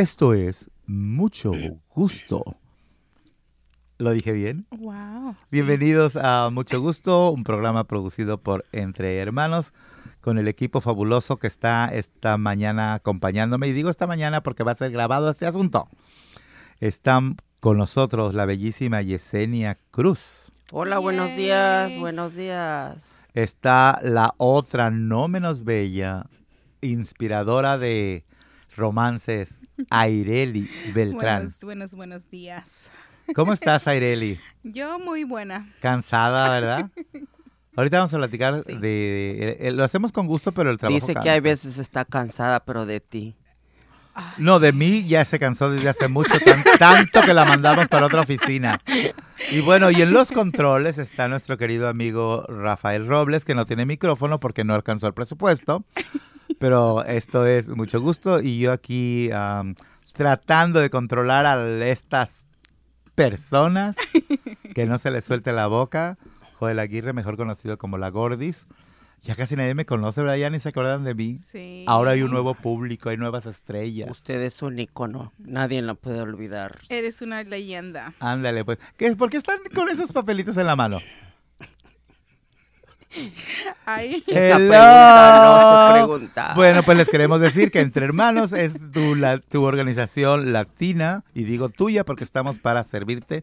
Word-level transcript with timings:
Esto 0.00 0.32
es 0.32 0.70
mucho 0.86 1.52
gusto. 1.90 2.42
¿Lo 3.98 4.12
dije 4.12 4.32
bien? 4.32 4.66
Wow. 4.70 5.36
Bienvenidos 5.52 6.16
a 6.16 6.48
Mucho 6.48 6.80
Gusto, 6.80 7.30
un 7.30 7.44
programa 7.44 7.84
producido 7.84 8.38
por 8.38 8.64
Entre 8.72 9.18
Hermanos, 9.18 9.74
con 10.22 10.38
el 10.38 10.48
equipo 10.48 10.80
fabuloso 10.80 11.38
que 11.38 11.48
está 11.48 11.90
esta 11.92 12.38
mañana 12.38 12.94
acompañándome. 12.94 13.68
Y 13.68 13.74
digo 13.74 13.90
esta 13.90 14.06
mañana 14.06 14.42
porque 14.42 14.64
va 14.64 14.72
a 14.72 14.76
ser 14.76 14.90
grabado 14.90 15.30
este 15.30 15.44
asunto. 15.44 15.86
Están 16.80 17.36
con 17.60 17.76
nosotros 17.76 18.32
la 18.32 18.46
bellísima 18.46 19.02
Yesenia 19.02 19.76
Cruz. 19.90 20.50
Hola, 20.72 20.98
buenos 20.98 21.36
días, 21.36 21.94
buenos 21.98 22.34
días. 22.34 23.26
Está 23.34 24.00
la 24.02 24.32
otra 24.38 24.90
no 24.90 25.28
menos 25.28 25.64
bella, 25.64 26.24
inspiradora 26.80 27.76
de 27.76 28.24
romances, 28.74 29.59
Aireli 29.88 30.68
Beltrán. 30.94 31.36
Buenos, 31.44 31.58
buenos, 31.62 31.94
buenos 31.94 32.30
días. 32.30 32.90
¿Cómo 33.34 33.52
estás, 33.52 33.86
Aireli? 33.88 34.38
Yo 34.62 34.98
muy 34.98 35.24
buena. 35.24 35.72
Cansada, 35.80 36.50
¿verdad? 36.50 36.90
Ahorita 37.76 37.98
vamos 37.98 38.12
a 38.14 38.18
platicar 38.18 38.62
Sí. 38.66 38.74
de, 38.74 38.78
de- 38.80 39.56
eh, 39.68 39.70
Lo 39.72 39.84
hacemos 39.84 40.12
con 40.12 40.26
gusto, 40.26 40.52
pero 40.52 40.70
el 40.70 40.76
trabajo 40.78 40.98
Dice 41.06 41.14
que 41.20 41.30
hay 41.30 41.40
veces 41.40 41.78
está 41.78 42.04
cansada, 42.04 42.60
pero 42.64 42.84
de 42.84 43.00
ti. 43.00 43.36
No, 44.38 44.58
de 44.58 44.72
mí 44.72 45.06
ya 45.06 45.24
se 45.24 45.38
cansó 45.38 45.70
desde 45.70 45.88
hace 45.88 46.08
mucho, 46.08 46.38
tan- 46.40 46.64
tanto 46.78 47.22
que 47.22 47.32
la 47.32 47.44
mandamos 47.44 47.88
para 47.88 48.06
otra 48.06 48.20
oficina. 48.22 48.80
Y 49.52 49.60
bueno, 49.60 49.90
y 49.90 50.02
en 50.02 50.12
los 50.12 50.30
controles 50.32 50.98
está 50.98 51.28
nuestro 51.28 51.56
querido 51.56 51.88
amigo 51.88 52.44
Rafael 52.48 53.06
Robles, 53.06 53.44
que 53.44 53.54
no 53.54 53.64
tiene 53.66 53.86
micrófono 53.86 54.40
porque 54.40 54.64
no 54.64 54.74
alcanzó 54.74 55.06
el 55.06 55.14
presupuesto. 55.14 55.84
Pero 56.60 57.02
esto 57.06 57.46
es 57.46 57.68
mucho 57.68 58.02
gusto 58.02 58.42
y 58.42 58.58
yo 58.58 58.72
aquí 58.72 59.30
am, 59.32 59.74
tratando 60.12 60.80
de 60.80 60.90
controlar 60.90 61.46
a 61.46 61.86
estas 61.86 62.46
personas 63.14 63.96
que 64.74 64.84
no 64.84 64.98
se 64.98 65.10
les 65.10 65.24
suelte 65.24 65.52
la 65.52 65.68
boca. 65.68 66.18
Joel 66.58 66.78
Aguirre, 66.78 67.14
mejor 67.14 67.38
conocido 67.38 67.78
como 67.78 67.96
la 67.96 68.10
Gordis. 68.10 68.66
Ya 69.22 69.34
casi 69.36 69.56
nadie 69.56 69.74
me 69.74 69.86
conoce, 69.86 70.20
¿verdad? 70.20 70.36
Ya 70.36 70.50
ni 70.50 70.60
se 70.60 70.68
acuerdan 70.68 71.02
de 71.02 71.14
mí. 71.14 71.38
Sí. 71.38 71.86
Ahora 71.88 72.10
hay 72.10 72.20
un 72.20 72.30
nuevo 72.30 72.52
público, 72.52 73.08
hay 73.08 73.16
nuevas 73.16 73.46
estrellas. 73.46 74.10
Usted 74.10 74.42
es 74.42 74.60
un 74.60 74.78
ícono, 74.78 75.32
nadie 75.38 75.80
lo 75.80 75.94
puede 75.94 76.20
olvidar. 76.20 76.76
Eres 76.90 77.22
una 77.22 77.42
leyenda. 77.42 78.12
Ándale, 78.20 78.66
pues. 78.66 78.78
¿Qué, 78.98 79.16
¿Por 79.16 79.30
qué 79.30 79.38
están 79.38 79.60
con 79.74 79.88
esos 79.88 80.12
papelitos 80.12 80.58
en 80.58 80.66
la 80.66 80.76
mano? 80.76 80.98
Ay, 83.86 84.22
Esa 84.26 84.56
Hello. 84.56 84.68
pregunta 84.68 85.44
no 85.44 85.86
se 85.86 85.92
pregunta. 86.04 86.52
Bueno, 86.54 86.82
pues 86.82 86.96
les 86.98 87.08
queremos 87.08 87.40
decir 87.40 87.70
que 87.70 87.80
Entre 87.80 88.04
Hermanos 88.04 88.52
es 88.52 88.74
tu, 88.92 89.14
la- 89.14 89.38
tu 89.38 89.64
organización 89.64 90.52
latina, 90.52 91.24
y 91.34 91.44
digo 91.44 91.68
tuya 91.68 92.04
porque 92.04 92.24
estamos 92.24 92.58
para 92.58 92.84
servirte. 92.84 93.42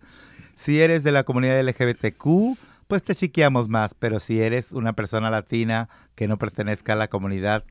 Si 0.56 0.82
eres 0.82 1.04
de 1.04 1.12
la 1.12 1.23
comunidad 1.23 1.60
LGBTQ, 1.60 2.58
pues 2.88 3.04
te 3.04 3.14
chiqueamos 3.16 3.68
más, 3.70 3.94
pero 3.94 4.20
si 4.20 4.42
eres 4.42 4.72
una 4.72 4.94
persona 4.94 5.30
latina 5.30 5.90
que 6.16 6.28
no 6.28 6.38
pertenezca 6.38 6.94
a 6.94 6.95
la 6.95 7.08
comunidad 7.10 7.64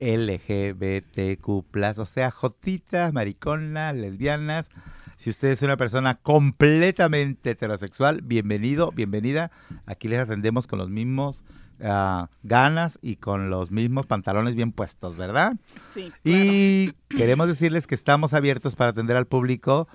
LGBTQ+, 0.00 1.48
o 1.98 2.04
sea, 2.04 2.30
jotitas, 2.30 3.12
mariconas, 3.12 3.94
lesbianas, 3.94 4.70
si 5.24 5.30
usted 5.30 5.48
es 5.48 5.62
una 5.62 5.76
persona 5.76 6.16
completamente 6.16 7.50
heterosexual, 7.50 8.20
bienvenido, 8.22 8.92
bienvenida. 8.92 9.50
Aquí 9.86 10.06
les 10.06 10.18
atendemos 10.18 10.66
con 10.66 10.78
los 10.78 10.90
mismos 10.90 11.44
ah, 11.80 12.28
ganas 12.42 12.98
y 13.00 13.16
con 13.16 13.48
los 13.48 13.70
mismos 13.70 14.06
pantalones 14.06 14.54
bien 14.54 14.70
puestos, 14.72 15.16
¿verdad? 15.16 15.54
sí. 15.80 16.12
claro. 16.22 16.44
Y 16.44 16.94
queremos 17.08 17.46
decirles 17.46 17.86
que 17.86 17.94
estamos 17.94 18.34
abiertos 18.34 18.76
para 18.76 18.90
atender 18.90 19.16
al 19.16 19.26
público, 19.26 19.88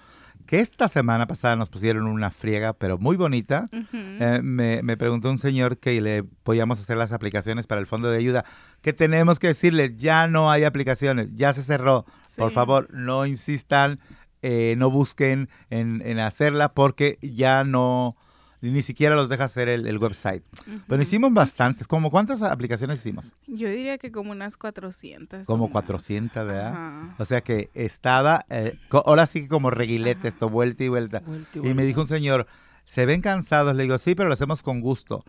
que 0.50 0.61
esta 0.61 0.88
semana 0.88 1.28
pasada 1.28 1.55
nos 1.55 1.69
pusieron 1.69 2.08
una 2.08 2.31
friega, 2.31 2.73
pero 2.73 2.97
muy 2.97 3.16
bonita. 3.16 3.67
Eh, 3.94 4.39
me, 4.42 4.81
me 4.81 4.97
preguntó 4.97 5.30
un 5.30 5.38
señor 5.38 5.78
que 5.78 6.02
le 6.02 6.23
podíamos 6.23 6.82
hacer 6.82 6.98
las 6.98 7.11
aplicaciones 7.11 7.67
para 7.67 7.80
el 7.80 7.86
fondo 7.86 8.10
de 8.10 8.17
ayuda. 8.17 8.43
Que 8.82 8.92
tenemos 8.92 9.37
que 9.37 9.45
decirles, 9.45 9.95
ya 9.98 10.27
no 10.27 10.49
hay 10.49 10.64
aplicaciones, 10.64 11.36
ya 11.36 11.54
se 11.54 11.61
cerró. 11.61 12.04
Por 12.36 12.49
favor, 12.49 12.92
no 12.92 13.27
insistan, 13.27 13.99
eh, 14.42 14.73
no 14.76 14.89
busquen 14.89 15.49
en, 15.70 16.02
en 16.04 16.17
hacerla 16.17 16.73
porque 16.73 17.20
ya 17.21 17.64
no, 17.64 18.17
ni 18.61 18.81
siquiera 18.81 19.15
los 19.15 19.30
deja 19.30 19.45
hacer 19.45 19.70
el, 19.70 19.87
el 19.87 19.97
website. 19.97 20.43
Bueno, 20.87 21.03
hicimos 21.03 21.33
bastantes. 21.33 21.87
¿Cómo 21.87 22.11
cuántas 22.11 22.42
aplicaciones 22.42 22.99
hicimos? 22.99 23.31
Yo 23.47 23.70
diría 23.70 23.97
que 23.97 24.11
como 24.11 24.31
unas 24.31 24.58
400. 24.58 25.43
o 25.43 25.45
Como 25.45 25.65
más. 25.65 25.71
400, 25.71 26.45
¿verdad? 26.45 26.67
Ajá. 26.67 27.15
O 27.17 27.25
sea 27.25 27.42
que 27.42 27.69
estaba, 27.73 28.45
eh, 28.49 28.77
ahora 28.92 29.25
sí 29.27 29.43
que 29.43 29.48
como 29.48 29.69
reguilete 29.69 30.27
esto, 30.27 30.49
vuelta 30.49 30.83
y 30.83 30.89
vuelta. 30.89 31.21
Vuelta 31.25 31.59
Y 31.59 31.73
me 31.73 31.83
dijo 31.86 32.02
un 32.02 32.08
señor, 32.08 32.48
¿se 32.86 33.05
ven 33.05 33.21
cansados? 33.21 33.75
Le 33.75 33.83
digo, 33.83 33.98
sí, 33.98 34.15
pero 34.15 34.27
lo 34.27 34.33
hacemos 34.33 34.64
con 34.64 34.81
gusto. 34.81 35.23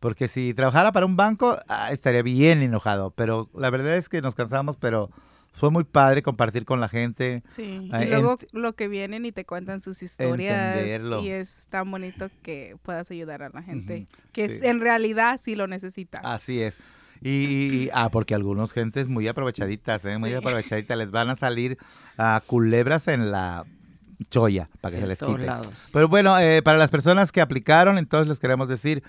Porque 0.00 0.28
si 0.28 0.54
trabajara 0.54 0.92
para 0.92 1.06
un 1.06 1.16
banco, 1.16 1.56
ah, 1.68 1.90
estaría 1.90 2.22
bien 2.22 2.62
enojado. 2.62 3.10
Pero 3.10 3.50
la 3.54 3.70
verdad 3.70 3.96
es 3.96 4.08
que 4.08 4.22
nos 4.22 4.36
cansamos, 4.36 4.76
pero 4.76 5.10
fue 5.58 5.70
muy 5.70 5.84
padre 5.84 6.22
compartir 6.22 6.64
con 6.64 6.80
la 6.80 6.88
gente. 6.88 7.42
Sí. 7.54 7.88
Ah, 7.92 8.04
Y 8.04 8.08
luego 8.08 8.38
ent- 8.38 8.48
lo 8.52 8.74
que 8.74 8.88
vienen 8.88 9.26
y 9.26 9.32
te 9.32 9.44
cuentan 9.44 9.80
sus 9.80 10.02
historias. 10.02 10.76
Entenderlo. 10.76 11.20
Y 11.22 11.30
es 11.30 11.66
tan 11.70 11.90
bonito 11.90 12.30
que 12.42 12.76
puedas 12.82 13.10
ayudar 13.10 13.42
a 13.42 13.48
la 13.50 13.62
gente. 13.62 14.06
Ujú, 14.10 14.22
Que 14.32 14.54
sí. 14.58 14.66
en 14.66 14.80
realidad 14.80 15.40
sí 15.42 15.54
lo 15.56 15.66
necesita. 15.66 16.20
Así 16.24 16.62
es. 16.62 16.78
Y, 17.20 17.30
y- 17.84 17.90
ah, 17.92 18.10
porque 18.10 18.34
algunos 18.34 18.72
gentes 18.72 19.08
muy 19.08 19.26
aprovechaditas, 19.26 20.04
¿eh? 20.04 20.18
muy 20.18 20.30
Sí. 20.30 20.36
aprovechaditas, 20.36 20.96
les 20.96 21.10
van 21.10 21.28
a 21.30 21.34
salir 21.36 21.76
ah, 22.16 22.40
culebras 22.46 23.08
en 23.08 23.30
la 23.32 23.64
cholla 24.30 24.68
para 24.80 24.92
que 24.92 24.96
se 24.98 25.02
En 25.04 25.08
les 25.08 25.18
todos 25.18 25.34
quite. 25.36 25.46
lados. 25.46 25.68
Pero 25.92 26.08
bueno, 26.08 26.38
eh, 26.38 26.60
para 26.62 26.78
las 26.78 26.90
personas 26.90 27.30
que 27.32 27.40
aplicaron, 27.40 27.98
entonces 27.98 28.28
les 28.28 28.38
queremos 28.38 28.68
decir 28.68 29.02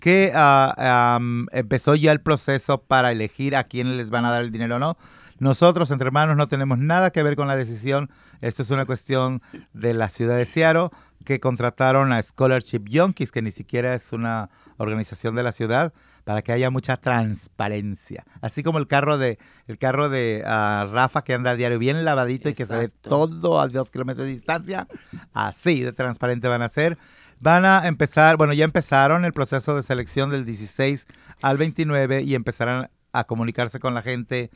que 0.00 0.32
ah, 0.34 1.14
am, 1.16 1.46
empezó 1.52 1.94
ya 1.94 2.12
el 2.12 2.20
proceso 2.20 2.82
para 2.82 3.12
elegir 3.12 3.56
a 3.56 3.64
quién 3.64 3.96
les 3.96 4.08
van 4.10 4.24
a 4.24 4.30
dar 4.30 4.42
el 4.42 4.50
dinero 4.50 4.76
o 4.76 4.78
no. 4.78 4.96
Nosotros, 5.38 5.90
entre 5.90 6.06
hermanos, 6.06 6.36
no 6.36 6.48
tenemos 6.48 6.78
nada 6.78 7.10
que 7.10 7.22
ver 7.22 7.36
con 7.36 7.48
la 7.48 7.56
decisión. 7.56 8.10
Esto 8.40 8.62
es 8.62 8.70
una 8.70 8.86
cuestión 8.86 9.42
de 9.72 9.94
la 9.94 10.08
ciudad 10.08 10.36
de 10.36 10.46
Seattle, 10.46 10.90
que 11.24 11.40
contrataron 11.40 12.12
a 12.12 12.22
Scholarship 12.22 12.84
Junkies, 12.90 13.32
que 13.32 13.42
ni 13.42 13.50
siquiera 13.50 13.94
es 13.94 14.12
una 14.12 14.50
organización 14.76 15.34
de 15.34 15.42
la 15.42 15.52
ciudad, 15.52 15.92
para 16.24 16.42
que 16.42 16.52
haya 16.52 16.70
mucha 16.70 16.96
transparencia. 16.96 18.24
Así 18.40 18.62
como 18.62 18.78
el 18.78 18.86
carro 18.86 19.18
de 19.18 19.38
el 19.66 19.78
carro 19.78 20.08
de 20.08 20.42
ah, 20.46 20.86
Rafa 20.90 21.22
que 21.22 21.34
anda 21.34 21.50
a 21.50 21.54
diario 21.54 21.78
bien 21.78 22.04
lavadito 22.04 22.48
y 22.48 22.54
que 22.54 22.66
se 22.66 22.76
ve 22.76 22.88
todo 22.88 23.60
a 23.60 23.68
dos 23.68 23.90
kilómetros 23.90 24.26
de 24.26 24.32
distancia, 24.32 24.88
así 25.32 25.82
de 25.82 25.92
transparente 25.92 26.48
van 26.48 26.62
a 26.62 26.68
ser. 26.68 26.98
Van 27.40 27.64
a 27.64 27.86
empezar, 27.88 28.36
bueno, 28.36 28.54
ya 28.54 28.64
empezaron 28.64 29.24
el 29.24 29.32
proceso 29.32 29.74
de 29.76 29.82
selección 29.82 30.30
del 30.30 30.44
16 30.44 31.06
al 31.42 31.58
29 31.58 32.22
y 32.22 32.34
empezarán 32.34 32.90
a 33.12 33.24
comunicarse 33.24 33.80
con 33.80 33.92
la 33.92 34.02
gente 34.02 34.50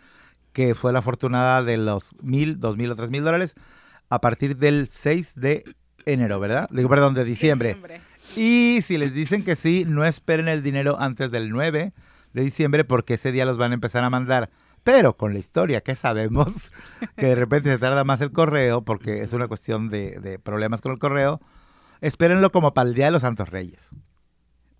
que 0.58 0.74
fue 0.74 0.92
la 0.92 0.98
afortunada 0.98 1.62
de 1.62 1.76
los 1.76 2.16
mil, 2.20 2.58
dos 2.58 2.76
mil 2.76 2.90
o 2.90 2.96
tres 2.96 3.10
mil 3.10 3.22
dólares 3.22 3.54
a 4.10 4.20
partir 4.20 4.56
del 4.56 4.88
6 4.88 5.36
de 5.36 5.62
enero, 6.04 6.40
¿verdad? 6.40 6.68
Digo, 6.72 6.88
perdón, 6.88 7.14
de 7.14 7.22
diciembre. 7.22 7.74
Diciembre. 7.74 8.00
Y 8.34 8.80
si 8.82 8.98
les 8.98 9.14
dicen 9.14 9.44
que 9.44 9.54
sí, 9.54 9.84
no 9.86 10.04
esperen 10.04 10.48
el 10.48 10.64
dinero 10.64 10.96
antes 10.98 11.30
del 11.30 11.50
9 11.50 11.92
de 12.32 12.42
diciembre 12.42 12.82
porque 12.82 13.14
ese 13.14 13.30
día 13.30 13.44
los 13.44 13.56
van 13.56 13.70
a 13.70 13.74
empezar 13.74 14.02
a 14.02 14.10
mandar. 14.10 14.50
Pero 14.82 15.16
con 15.16 15.32
la 15.32 15.38
historia 15.38 15.80
que 15.80 15.94
sabemos, 15.94 16.72
que 17.16 17.26
de 17.26 17.34
repente 17.36 17.70
se 17.70 17.78
tarda 17.78 18.02
más 18.02 18.20
el 18.20 18.32
correo 18.32 18.82
porque 18.82 19.22
es 19.22 19.32
una 19.34 19.46
cuestión 19.46 19.90
de, 19.90 20.18
de 20.18 20.40
problemas 20.40 20.80
con 20.80 20.90
el 20.90 20.98
correo, 20.98 21.40
espérenlo 22.00 22.50
como 22.50 22.74
para 22.74 22.88
el 22.88 22.96
Día 22.96 23.04
de 23.04 23.12
los 23.12 23.22
Santos 23.22 23.48
Reyes. 23.48 23.90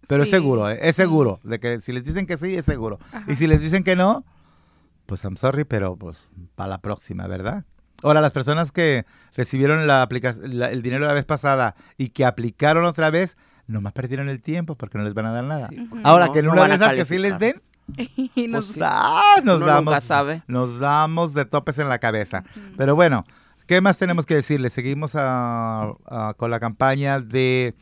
Pero 0.09 0.25
es 0.25 0.31
seguro, 0.31 0.69
¿eh? 0.69 0.81
es 0.83 0.97
seguro. 0.97 1.39
De 1.45 1.61
que 1.61 1.79
si 1.79 1.93
les 1.93 2.05
dicen 2.05 2.27
que 2.27 2.37
sí, 2.37 2.57
es 2.57 2.65
seguro. 2.65 2.99
Ajá. 3.13 3.31
Y 3.31 3.37
si 3.37 3.47
les 3.47 3.61
dicen 3.61 3.85
que 3.85 3.95
no, 3.95 4.25
pues 5.09 5.25
I'm 5.25 5.37
sorry, 5.39 5.65
pero 5.65 5.97
pues 5.97 6.19
para 6.55 6.69
la 6.69 6.79
próxima, 6.83 7.27
¿verdad? 7.27 7.65
Ahora, 8.03 8.21
las 8.21 8.33
personas 8.33 8.71
que 8.73 9.07
recibieron 9.35 9.87
la 9.87 10.07
la- 10.43 10.71
el 10.71 10.83
dinero 10.83 11.07
la 11.07 11.15
vez 11.15 11.25
pasada 11.25 11.75
y 11.97 12.11
que 12.11 12.27
aplicaron 12.27 12.85
otra 12.85 13.09
vez, 13.11 13.37
nomás 13.67 13.95
perdieron 13.95 14.29
el 14.29 14.41
tiempo 14.43 14.77
porque 14.77 14.99
no 14.99 15.05
les 15.05 15.15
van 15.15 15.25
a 15.27 15.33
dar 15.33 15.45
nada. 15.45 15.69
Sí, 15.71 15.89
Ahora, 16.05 16.27
no- 16.27 16.33
que 16.33 16.39
en 16.41 16.49
una 16.49 16.67
de 16.67 16.73
a 16.73 16.75
esas 16.77 16.95
que 16.95 17.05
sí 17.07 17.19
les. 17.19 17.35
Y 17.97 18.31
den, 18.37 18.51
nos- 18.51 18.67
pues, 18.75 18.79
ah, 18.83 19.37
nos 19.43 19.61
damos, 19.61 20.05
sabe. 20.05 20.43
nos 20.47 20.79
damos 20.79 21.33
de 21.33 21.47
topes 21.47 21.79
en 21.79 21.89
la 21.89 21.99
cabeza. 21.99 22.45
Pero 22.77 22.95
bueno, 22.95 23.25
¿qué 23.67 23.81
más 23.81 23.97
tenemos 23.97 24.27
que 24.27 24.35
decirles? 24.35 24.75
Seguimos 24.75 25.13
ah, 25.15 25.95
ah, 26.07 26.35
con 26.37 26.51
la 26.51 26.61
campaña 26.61 27.19
de 27.21 27.75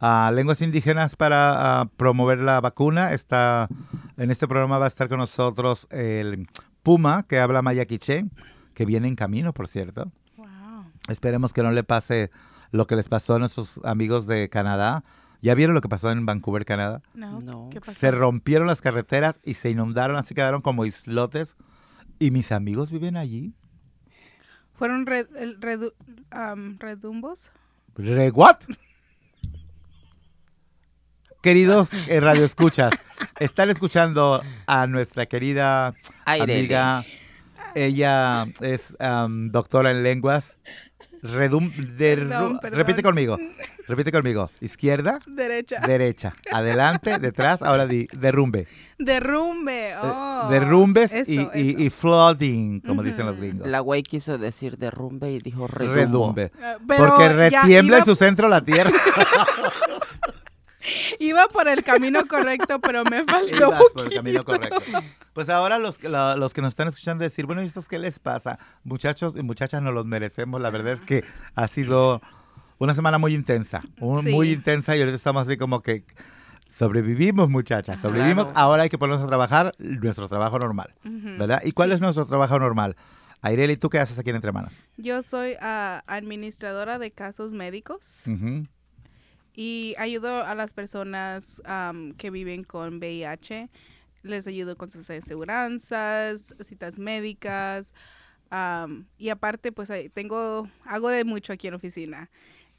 ah, 0.00 0.32
lenguas 0.34 0.62
indígenas 0.62 1.14
para 1.14 1.88
promover 1.98 2.38
la 2.40 2.60
vacuna. 2.62 3.12
Está, 3.12 3.68
en 4.16 4.30
este 4.30 4.48
programa 4.48 4.78
va 4.78 4.86
a 4.86 4.88
estar 4.88 5.10
con 5.10 5.18
nosotros 5.18 5.86
el 5.90 6.48
Puma, 6.82 7.24
que 7.24 7.38
habla 7.38 7.62
maya 7.62 7.84
quiché, 7.86 8.24
que 8.74 8.84
viene 8.84 9.08
en 9.08 9.16
camino, 9.16 9.52
por 9.52 9.68
cierto. 9.68 10.10
Wow. 10.36 10.84
Esperemos 11.08 11.52
que 11.52 11.62
no 11.62 11.70
le 11.72 11.84
pase 11.84 12.30
lo 12.70 12.86
que 12.86 12.96
les 12.96 13.08
pasó 13.08 13.34
a 13.34 13.38
nuestros 13.38 13.80
amigos 13.84 14.26
de 14.26 14.48
Canadá. 14.48 15.02
¿Ya 15.42 15.54
vieron 15.54 15.74
lo 15.74 15.80
que 15.80 15.88
pasó 15.88 16.10
en 16.10 16.26
Vancouver, 16.26 16.64
Canadá? 16.64 17.00
No, 17.14 17.40
No. 17.40 17.68
¿qué 17.70 17.80
pasó? 17.80 17.94
Se 17.98 18.10
rompieron 18.10 18.66
las 18.66 18.80
carreteras 18.82 19.40
y 19.44 19.54
se 19.54 19.70
inundaron, 19.70 20.16
así 20.16 20.34
quedaron 20.34 20.60
como 20.62 20.84
islotes. 20.84 21.56
Y 22.18 22.30
mis 22.30 22.52
amigos 22.52 22.90
viven 22.90 23.16
allí. 23.16 23.54
Fueron 24.74 25.06
red- 25.06 25.34
el 25.36 25.58
redu- 25.60 25.94
am, 26.30 26.78
redumbos. 26.78 27.52
¿Re 27.96 28.30
what? 28.30 28.56
Queridos 31.42 31.90
eh, 32.08 32.20
radioescuchas, 32.20 32.90
están 33.38 33.70
escuchando 33.70 34.42
a 34.66 34.86
nuestra 34.86 35.24
querida 35.26 35.94
amiga. 36.26 37.04
Ella 37.74 38.46
es 38.60 38.94
am, 38.98 39.50
doctora 39.50 39.90
en 39.90 40.02
lenguas. 40.02 40.58
Redum, 41.22 41.70
de- 41.96 42.16
Perdón, 42.16 42.58
perdón. 42.60 42.78
Repite 42.78 43.02
conmigo. 43.02 43.38
Repite 43.86 44.10
conmigo. 44.12 44.50
Izquierda, 44.60 45.18
Derecha. 45.26 45.80
derecha, 45.86 46.32
adelante, 46.52 47.18
detrás, 47.18 47.60
ahora 47.62 47.86
di 47.86 48.06
derrumbe. 48.12 48.66
Derrumbe. 48.98 49.90
Eh, 49.90 49.94
Oh, 50.02 50.48
derrumbes 50.50 51.12
eso, 51.12 51.30
y, 51.30 51.34
y- 51.54 51.70
eso. 51.72 51.80
y 51.80 51.90
flooding, 51.90 52.80
como 52.80 53.02
dicen 53.02 53.26
los 53.26 53.36
gringos. 53.36 53.66
La 53.68 53.80
güey 53.80 54.02
quiso 54.02 54.38
decir 54.38 54.76
derrumbe 54.78 55.30
y 55.32 55.40
dijo 55.40 55.66
redumbo. 55.66 55.94
Redumbe. 56.34 56.52
Pero 56.88 57.06
Porque 57.06 57.28
retiembla 57.28 57.96
iba, 57.96 57.98
en 57.98 58.04
su 58.04 58.14
centro 58.14 58.48
la 58.48 58.62
tierra. 58.62 58.90
iba 61.18 61.48
por 61.48 61.68
el 61.68 61.82
camino 61.84 62.26
correcto, 62.26 62.80
pero 62.80 63.04
me 63.04 63.24
faltó 63.24 63.54
Ibas 63.68 63.82
por 63.94 64.04
el 64.06 64.14
camino 64.14 64.44
correcto. 64.44 64.80
Pues 65.32 65.48
ahora 65.48 65.78
los, 65.78 66.02
la- 66.02 66.36
los 66.36 66.52
que 66.54 66.60
nos 66.62 66.70
están 66.70 66.88
escuchando 66.88 67.22
decir, 67.24 67.46
bueno, 67.46 67.62
¿y 67.62 67.66
estos 67.66 67.88
qué 67.88 67.98
les 67.98 68.18
pasa? 68.18 68.58
Muchachos 68.84 69.36
y 69.36 69.42
muchachas 69.42 69.82
nos 69.82 69.94
los 69.94 70.06
merecemos. 70.06 70.60
La 70.60 70.70
verdad 70.70 70.92
es 70.92 71.02
que 71.02 71.24
ha 71.54 71.68
sido 71.68 72.20
una 72.78 72.94
semana 72.94 73.18
muy 73.18 73.34
intensa, 73.34 73.82
un- 74.00 74.24
Sí. 74.24 74.30
muy 74.30 74.50
intensa 74.52 74.96
y 74.96 75.00
ahorita 75.00 75.16
estamos 75.16 75.46
así 75.46 75.56
como 75.56 75.82
que 75.82 76.04
sobrevivimos, 76.68 77.48
muchachas, 77.50 78.00
sobrevivimos. 78.00 78.46
Claro. 78.48 78.58
Ahora 78.60 78.82
hay 78.84 78.88
que 78.88 78.98
ponernos 78.98 79.22
a 79.24 79.26
trabajar 79.28 79.72
nuestro 79.78 80.28
trabajo 80.28 80.58
normal. 80.58 80.94
¿verdad? 81.04 81.62
¿Y 81.64 81.72
cuál 81.72 81.92
es 81.92 82.00
nuestro 82.00 82.26
trabajo 82.26 82.58
normal? 82.58 82.96
Aireli, 83.42 83.76
¿tú 83.76 83.88
qué 83.88 83.98
haces 83.98 84.18
aquí 84.18 84.30
en 84.30 84.36
Entre 84.36 84.52
Manos? 84.52 84.74
Yo 84.98 85.22
soy 85.22 85.54
ah, 85.62 86.02
administradora 86.06 86.98
de 86.98 87.10
casos 87.10 87.54
médicos 87.54 88.24
Ujú. 88.26 88.66
Y 89.54 89.94
ayudo 89.98 90.44
a 90.44 90.54
las 90.54 90.72
personas 90.74 91.60
am, 91.64 92.12
que 92.14 92.30
viven 92.30 92.64
con 92.64 92.98
VIH. 92.98 93.68
Les 94.22 94.46
ayudo 94.46 94.76
con 94.76 94.90
sus 94.90 95.08
aseguranzas, 95.10 96.54
citas 96.60 96.98
médicas 96.98 97.92
am, 98.50 99.06
y 99.18 99.28
aparte 99.30 99.72
pues 99.72 99.90
tengo 100.14 100.68
hago 100.84 101.08
de 101.08 101.24
mucho 101.24 101.52
aquí 101.52 101.68
en 101.68 101.72
la 101.72 101.76
oficina. 101.78 102.30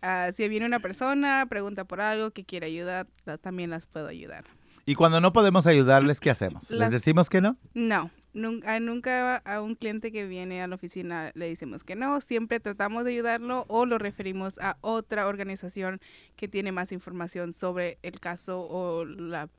Ah, 0.01 0.29
si 0.31 0.47
viene 0.47 0.65
una 0.65 0.79
persona, 0.79 1.45
pregunta 1.47 1.85
por 1.85 2.01
algo 2.01 2.31
que 2.31 2.43
quiere 2.43 2.67
ayuda, 2.67 3.05
ta- 3.23 3.37
también 3.37 3.69
las 3.69 3.85
puedo 3.85 4.07
ayudar. 4.07 4.43
Y 4.85 4.95
cuando 4.95 5.21
no 5.21 5.31
podemos 5.31 5.67
ayudarles, 5.67 6.19
¿qué 6.19 6.31
hacemos? 6.31 6.71
¿Les 6.71 6.79
Las- 6.79 6.91
decimos 6.91 7.29
que 7.29 7.39
no? 7.39 7.55
No, 7.75 8.09
nunca, 8.33 8.79
nunca 8.79 9.37
a 9.37 9.61
un 9.61 9.75
cliente 9.75 10.11
que 10.11 10.25
viene 10.25 10.61
a 10.61 10.67
la 10.67 10.75
oficina 10.75 11.31
le 11.35 11.47
decimos 11.49 11.83
que 11.83 11.95
no, 11.95 12.21
siempre 12.21 12.59
tratamos 12.59 13.03
de 13.03 13.11
ayudarlo 13.11 13.65
o 13.67 13.85
lo 13.85 13.97
referimos 13.97 14.57
a 14.59 14.77
otra 14.81 15.27
organización 15.27 15.99
que 16.35 16.47
tiene 16.47 16.71
más 16.71 16.91
información 16.91 17.53
sobre 17.53 17.97
el 18.03 18.19
caso 18.19 18.61
o 18.61 19.05
la 19.05 19.49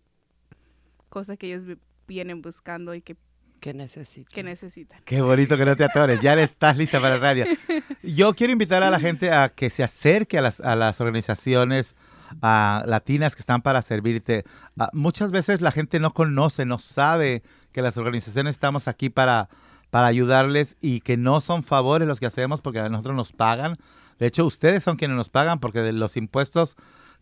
cosa 1.09 1.37
que 1.37 1.49
ellos 1.49 1.65
vi- 1.65 1.79
vienen 2.09 2.43
buscando 2.43 2.95
y 2.95 3.03
que, 3.03 3.17
¿Qué 3.61 3.75
necesita? 3.75 4.31
que 4.35 4.43
necesitan. 4.43 5.01
Qué 5.05 5.21
bonito 5.21 5.57
que 5.57 5.65
no 5.65 5.77
te 5.77 5.85
atores, 5.85 6.21
ya 6.21 6.35
estás 6.35 6.77
lista 6.77 7.01
para 7.01 7.15
el 7.17 7.21
radio. 7.21 7.45
Yo 8.03 8.35
quiero 8.35 8.53
invitar 8.53 8.83
a 8.83 8.91
la 8.91 8.99
gente 8.99 9.31
a 9.31 9.49
que 9.49 9.71
se 9.71 9.85
acerque 9.85 10.39
a 10.39 10.41
las, 10.41 10.61
a 10.61 10.75
las 10.75 11.01
organizaciones 11.01 11.95
ah, 12.41 12.83
latinas 12.87 13.35
que 13.35 13.41
están 13.41 13.63
para 13.63 13.83
servirte. 13.83 14.45
Ah, 14.79 14.91
muchas 14.93 15.31
veces 15.31 15.61
la 15.61 15.73
gente 15.73 16.01
no 16.01 16.13
conoce, 16.13 16.65
no 16.65 16.79
sabe 16.79 17.43
que 17.73 17.83
las 17.83 17.97
organizaciones 17.97 18.53
estamos 18.53 18.89
aquí 18.89 19.11
para, 19.11 19.49
para 19.91 20.07
ayudarles 20.07 20.77
y 20.81 21.01
que 21.01 21.17
no 21.17 21.41
son 21.41 21.63
favores 21.63 22.09
los 22.09 22.21
que 22.21 22.27
hacemos 22.27 22.61
porque 22.61 22.81
a 22.81 22.89
nosotros 22.89 23.17
nos 23.17 23.33
pagan. 23.33 23.77
De 24.19 24.27
hecho, 24.27 24.47
ustedes 24.47 24.83
son 24.83 24.97
quienes 24.97 25.17
nos 25.17 25.29
pagan 25.29 25.59
porque 25.59 25.81
de 25.81 25.93
los 25.93 26.17
impuestos 26.17 26.77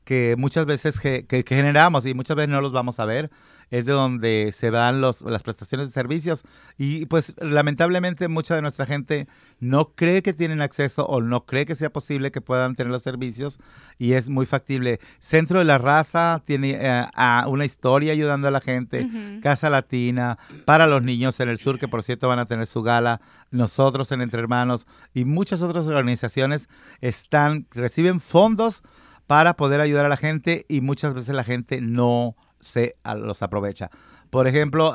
que 0.05 0.35
muchas 0.39 0.67
veces 0.67 0.99
que, 1.01 1.27
que 1.27 1.45
generamos 1.47 2.07
y 2.07 2.15
muchas 2.15 2.37
veces 2.37 2.51
no 2.51 2.61
los 2.61 2.73
vamos 2.73 3.01
a 3.01 3.05
ver, 3.05 3.31
es 3.71 3.87
de 3.87 3.93
donde 3.93 4.53
se 4.57 4.71
dan 4.71 5.01
los, 5.01 5.23
las 5.23 5.43
prestaciones 5.43 5.89
de 5.89 5.93
servicios 5.93 6.43
y 6.77 7.07
pues 7.07 7.35
lamentablemente 7.39 8.29
mucha 8.29 8.55
de 8.55 8.63
nuestra 8.63 8.87
gente 8.87 9.29
no 9.61 9.93
cree 9.95 10.23
que 10.23 10.33
tienen 10.33 10.61
acceso 10.61 11.07
o 11.07 11.21
no 11.21 11.45
cree 11.45 11.67
que 11.67 11.75
sea 11.75 11.91
posible 11.91 12.31
que 12.33 12.41
puedan 12.41 12.75
tener 12.75 12.91
los 12.91 13.03
servicios 13.03 13.59
y 13.99 14.15
es 14.15 14.29
muy 14.29 14.47
factible. 14.47 15.01
Centro 15.19 15.59
de 15.61 15.65
la 15.65 15.79
Raza 15.79 16.43
tiene 16.45 16.79
eh, 16.81 17.05
a 17.15 17.47
una 17.49 17.65
historia 17.65 18.13
ayudando 18.13 18.49
a 18.49 18.51
la 18.51 18.61
gente. 18.61 19.09
Casa 19.43 19.71
Latina, 19.71 20.39
para 20.65 20.87
los 20.87 21.03
niños 21.03 21.39
en 21.41 21.49
el 21.49 21.59
sur, 21.59 21.79
que 21.79 21.89
por 21.89 22.03
cierto 22.03 22.29
van 22.29 22.39
a 22.39 22.47
tener 22.47 22.67
su 22.67 22.83
gala, 22.83 23.21
nosotros 23.51 24.11
en 24.13 24.23
Entre 24.23 24.41
Hermanos 24.41 24.87
y 25.15 25.25
muchas 25.25 25.63
otras 25.63 25.87
organizaciones 25.87 26.69
están, 27.01 27.67
reciben 27.71 28.21
fondos 28.21 28.83
para 29.27 29.55
poder 29.55 29.81
ayudar 29.81 30.07
a 30.07 30.09
la 30.09 30.17
gente 30.17 30.67
y 30.69 30.81
muchas 30.81 31.15
veces 31.15 31.35
la 31.35 31.45
gente 31.45 31.81
no 31.81 32.35
se 32.61 32.95
a- 33.03 33.15
los 33.15 33.43
aprovecha. 33.43 33.91
Por 34.31 34.47
ejemplo, 34.47 34.93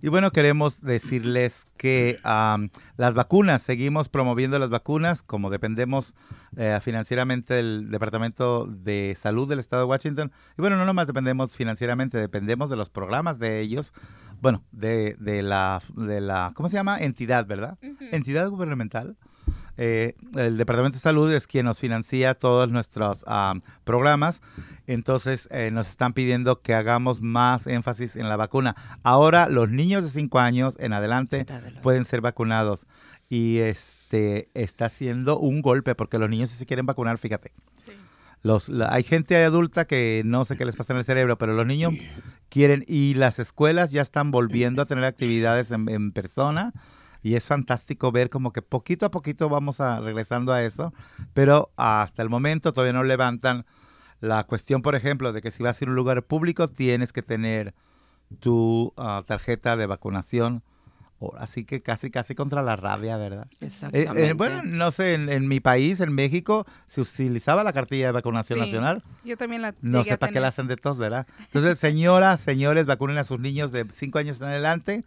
Y 0.01 0.07
bueno, 0.07 0.31
queremos 0.31 0.81
decirles 0.81 1.67
que 1.75 2.19
am, 2.23 2.69
las 2.95 3.15
vacunas, 3.15 3.61
seguimos 3.61 4.07
promoviendo 4.07 4.57
las 4.57 4.69
vacunas, 4.69 5.23
como 5.23 5.49
dependemos 5.49 6.15
eh, 6.55 6.79
financieramente 6.81 7.53
del 7.53 7.91
Departamento 7.91 8.65
de 8.65 9.17
Salud 9.19 9.49
del 9.49 9.59
Estado 9.59 9.81
de 9.81 9.89
Washington. 9.89 10.31
Y 10.57 10.61
bueno, 10.61 10.77
no 10.77 10.85
nomás 10.85 11.07
dependemos 11.07 11.53
financieramente, 11.55 12.17
dependemos 12.17 12.69
de 12.69 12.77
los 12.77 12.89
programas 12.89 13.39
de 13.39 13.59
ellos, 13.59 13.93
bueno, 14.41 14.63
de, 14.71 15.17
de 15.19 15.43
la, 15.43 15.81
de 15.95 16.21
la, 16.21 16.53
¿cómo 16.55 16.69
se 16.69 16.75
llama? 16.75 16.97
Entidad, 16.99 17.45
¿verdad? 17.45 17.77
Entidad 18.11 18.49
gubernamental. 18.49 19.17
Eh, 19.81 20.13
el 20.35 20.57
Departamento 20.57 20.97
de 20.97 21.01
Salud 21.01 21.31
es 21.31 21.47
quien 21.47 21.65
nos 21.65 21.79
financia 21.79 22.33
todos 22.33 22.69
nuestros 22.69 23.23
am, 23.27 23.61
programas. 23.85 24.41
Entonces 24.87 25.47
eh, 25.51 25.69
nos 25.71 25.87
están 25.89 26.11
pidiendo 26.11 26.61
que 26.61 26.73
hagamos 26.73 27.21
más 27.21 27.65
énfasis 27.65 28.17
en 28.17 28.27
la 28.27 28.35
vacuna. 28.35 28.75
Ahora 29.03 29.47
los 29.47 29.69
niños 29.69 30.03
de 30.03 30.09
5 30.09 30.37
años 30.39 30.75
en 30.79 30.91
adelante 30.91 31.45
pueden 31.81 32.03
ser 32.03 32.19
vacunados. 32.19 32.87
Y 33.29 33.59
este 33.59 34.49
está 34.53 34.87
haciendo 34.87 35.39
un 35.39 35.61
golpe 35.61 35.95
porque 35.95 36.17
los 36.19 36.29
niños 36.29 36.49
si 36.49 36.57
se 36.57 36.65
quieren 36.65 36.85
vacunar, 36.85 37.17
fíjate. 37.17 37.53
Sí. 37.85 37.93
Los, 38.41 38.67
la- 38.67 38.91
hay 38.93 39.03
gente 39.03 39.41
adulta 39.43 39.85
que 39.85 40.23
no 40.25 40.43
sé 40.43 40.57
qué 40.57 40.65
les 40.65 40.75
pasa 40.75 40.91
en 40.93 40.99
el 40.99 41.05
cerebro, 41.05 41.37
pero 41.37 41.53
los 41.53 41.65
niños 41.65 41.93
quieren 42.49 42.83
y 42.87 43.13
las 43.13 43.39
escuelas 43.39 43.91
ya 43.91 44.01
están 44.01 44.31
volviendo 44.31 44.81
a 44.81 44.85
tener 44.85 45.05
actividades 45.05 45.71
en, 45.71 45.87
en 45.87 46.11
persona 46.11 46.73
y 47.21 47.35
es 47.35 47.45
fantástico 47.45 48.11
ver 48.11 48.29
como 48.29 48.51
que 48.53 48.61
poquito 48.61 49.05
a 49.05 49.11
poquito 49.11 49.49
vamos 49.49 49.79
a, 49.79 49.99
regresando 49.99 50.53
a 50.53 50.63
eso, 50.63 50.93
pero 51.33 51.71
hasta 51.75 52.21
el 52.21 52.29
momento 52.29 52.73
todavía 52.73 52.93
no 52.93 53.03
levantan 53.03 53.65
la 54.21 54.43
cuestión, 54.45 54.81
por 54.81 54.95
ejemplo, 54.95 55.31
de 55.33 55.41
que 55.41 55.51
si 55.51 55.63
vas 55.63 55.81
a 55.81 55.83
ir 55.85 55.87
a 55.87 55.91
un 55.91 55.95
lugar 55.95 56.23
público 56.23 56.67
tienes 56.67 57.13
que 57.13 57.21
tener 57.21 57.73
tu 58.39 58.93
ah, 58.97 59.23
tarjeta 59.25 59.75
de 59.75 59.85
vacunación 59.85 60.63
Así 61.37 61.65
que 61.65 61.81
casi, 61.81 62.09
casi 62.09 62.33
contra 62.33 62.61
la 62.63 62.75
rabia, 62.77 63.17
¿verdad? 63.17 63.47
Eh, 63.59 63.65
Exactamente. 63.65 64.29
eh, 64.29 64.33
bueno, 64.33 64.63
no 64.63 64.91
sé, 64.91 65.15
en, 65.15 65.27
en 65.29 65.47
mi 65.49 65.59
país, 65.59 65.99
en 65.99 66.13
México, 66.13 66.65
se 66.87 67.01
utilizaba 67.01 67.63
la 67.63 67.73
cartilla 67.73 68.05
de 68.07 68.11
vacunación 68.13 68.59
Sí, 68.59 68.65
nacional. 68.65 69.03
Yo 69.25 69.35
también 69.35 69.61
la 69.61 69.75
No 69.81 70.03
sé 70.05 70.17
para 70.17 70.31
qué 70.31 70.39
la 70.39 70.47
hacen 70.47 70.67
de 70.67 70.77
tos, 70.77 70.97
¿verdad? 70.97 71.27
Entonces, 71.39 71.77
señoras, 71.77 72.39
señores, 72.39 72.85
vacunen 72.85 73.17
a 73.17 73.25
sus 73.25 73.39
niños 73.39 73.71
de 73.73 73.85
5 73.93 74.17
años 74.17 74.39
en 74.39 74.47
adelante, 74.47 75.03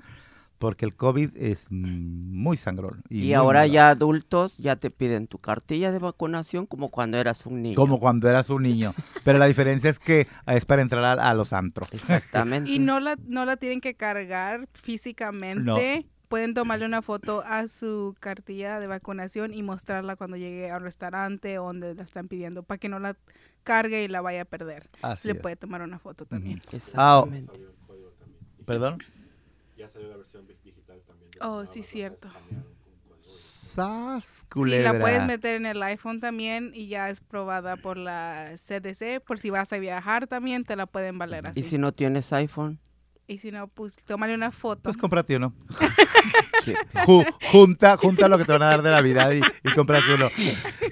porque 0.63 0.85
el 0.85 0.95
COVID 0.95 1.37
es 1.37 1.67
muy 1.71 2.57
sangrón. 2.57 3.03
Y, 3.09 3.19
Y, 3.19 3.23
muy 3.25 3.35
ahora 3.35 3.61
malo. 3.63 3.73
ya 3.73 3.89
adultos 3.91 4.59
ya 4.59 4.77
te 4.77 4.93
piden 4.93 5.27
tu 5.27 5.39
cartilla 5.39 5.91
de 5.91 5.99
vacunación 5.99 6.67
como 6.67 6.89
cuando 6.89 7.19
eras 7.19 7.47
un 7.47 7.63
niño. 7.63 7.75
Como 7.75 7.99
cuando 7.99 8.29
eras 8.31 8.49
un 8.49 8.63
niño. 8.63 8.95
Pero 9.25 9.41
la 9.41 9.47
diferencia 9.47 9.91
es 9.91 9.99
que 9.99 10.29
es 10.47 10.65
para 10.65 10.81
entrar 10.83 11.03
a, 11.19 11.31
a 11.31 11.35
los 11.35 11.53
antros. 11.53 11.93
Exactamente. 11.93 12.71
Y 12.71 12.79
no 12.79 13.01
la, 13.01 13.17
no 13.27 13.45
la 13.45 13.57
tienen 13.57 13.81
que 13.81 13.95
cargar 13.95 14.69
físicamente. 14.73 16.07
Pueden 16.29 16.55
tomarle 16.55 16.87
una 16.87 17.03
foto 17.03 17.43
a 17.45 17.67
su 17.67 18.15
cartilla 18.21 18.79
de 18.79 18.87
vacunación 18.87 19.53
y 19.53 19.65
mostrarla 19.65 20.15
cuando 20.15 20.37
llegue 20.37 20.71
al 20.71 20.81
restaurante 20.83 21.59
o 21.59 21.65
donde 21.65 21.97
la 21.97 22.05
están 22.05 22.29
pidiendo 22.29 22.63
para 22.63 22.79
que 22.79 22.89
no 22.89 23.01
la 23.01 23.17
cargue 23.65 24.05
y 24.05 24.09
la 24.09 24.21
vaya 24.21 24.43
a 24.43 24.45
perder. 24.45 24.89
Así 25.03 25.27
Le 25.27 25.35
es. 25.35 25.41
puede 25.41 25.57
tomar 25.57 25.83
una 25.83 25.99
foto 25.99 26.25
también. 26.25 26.61
Exactamente. 26.71 27.61
¿Perdón? 28.65 28.99
Ya 29.83 29.89
salió 29.89 30.11
la 30.11 30.17
versión 30.17 30.47
digital 30.47 31.03
también. 31.05 31.29
Oh, 31.41 31.67
sí, 31.67 31.83
cierto. 31.83 32.31
Sas, 33.21 34.25
Sí, 34.25 34.47
culebra. 34.49 34.93
la 34.93 35.01
puedes 35.01 35.27
meter 35.27 35.57
en 35.57 35.67
el 35.67 35.83
iPhone 35.83 36.21
también 36.21 36.71
y 36.73 36.87
ya 36.87 37.11
es 37.11 37.21
probada 37.21 37.77
por 37.77 37.97
la 37.97 38.53
CDC. 38.57 39.21
Por 39.27 39.41
si 39.41 39.51
vas 39.51 39.73
a 39.73 39.79
viajar 39.79 40.29
también, 40.29 40.63
te 40.63 40.77
la 40.77 40.87
pueden 40.87 41.19
valer 41.19 41.49
así. 41.49 41.59
Y 41.59 41.63
si 41.65 41.79
no 41.79 41.91
tienes 41.91 42.33
iPhone, 42.33 42.79
Y 43.33 43.39
si 43.39 43.51
no, 43.51 43.67
pues 43.69 43.97
tómale 43.97 44.35
una 44.35 44.53
foto. 44.53 44.83
Pues 44.83 44.97
cómprate 44.99 45.37
uno. 45.37 45.55
junta, 47.51 47.97
junta 47.97 48.29
lo 48.29 48.39
que 48.39 48.45
te 48.45 48.53
van 48.53 48.63
a 48.63 48.67
dar 48.67 48.83
de 48.83 48.91
Navidad 48.91 49.33
y, 49.33 49.41
y 49.41 49.73
compras 49.73 50.03
uno. 50.15 50.29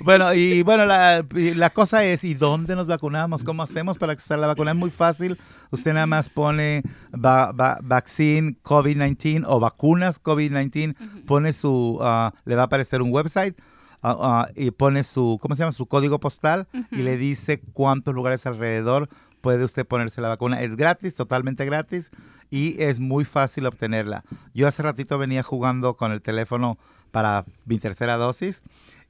Bueno, 0.02 0.32
y 0.34 0.62
bueno, 0.62 0.86
la, 0.86 1.24
y 1.34 1.54
la 1.54 1.70
cosa 1.70 2.04
es, 2.04 2.24
¿y 2.24 2.34
dónde 2.34 2.74
nos 2.76 2.86
vacunamos? 2.86 3.44
¿Cómo 3.44 3.62
hacemos 3.62 3.98
para 3.98 4.12
acceder 4.12 4.38
a 4.38 4.40
la 4.42 4.46
vacuna? 4.48 4.70
Es 4.70 4.76
muy 4.76 4.90
fácil. 4.90 5.38
Usted 5.70 5.92
nada 5.92 6.06
más 6.06 6.28
pone 6.28 6.82
va, 7.14 7.52
va- 7.52 7.78
vaccine 7.82 8.56
COVID-19 8.62 9.44
o 9.46 9.60
vacunas 9.60 10.20
COVID-19, 10.22 11.24
pone 11.26 11.52
su, 11.52 11.98
ah, 12.00 12.32
le 12.44 12.54
va 12.54 12.62
a 12.62 12.64
aparecer 12.64 13.02
un 13.02 13.12
website. 13.12 13.54
Ah, 14.02 14.16
ah, 14.20 14.48
y 14.54 14.70
pone 14.70 15.04
su, 15.04 15.38
¿cómo 15.40 15.54
se 15.54 15.60
llama? 15.60 15.72
Su 15.72 15.86
código 15.86 16.18
postal 16.20 16.66
y 16.90 16.98
le 17.02 17.16
dice 17.16 17.60
cuántos 17.72 18.14
lugares 18.14 18.46
alrededor 18.46 19.08
puede 19.40 19.64
usted 19.64 19.86
ponerse 19.86 20.20
la 20.20 20.28
vacuna. 20.28 20.60
Es 20.62 20.76
gratis, 20.76 21.14
totalmente 21.14 21.64
gratis 21.64 22.10
y 22.50 22.80
es 22.82 23.00
muy 23.00 23.24
fácil 23.24 23.66
obtenerla. 23.66 24.24
Yo 24.54 24.68
hace 24.68 24.82
ratito 24.82 25.16
venía 25.18 25.42
jugando 25.42 25.94
con 25.94 26.12
el 26.12 26.20
teléfono 26.22 26.78
para 27.10 27.44
mi 27.64 27.78
tercera 27.78 28.16
dosis 28.16 28.62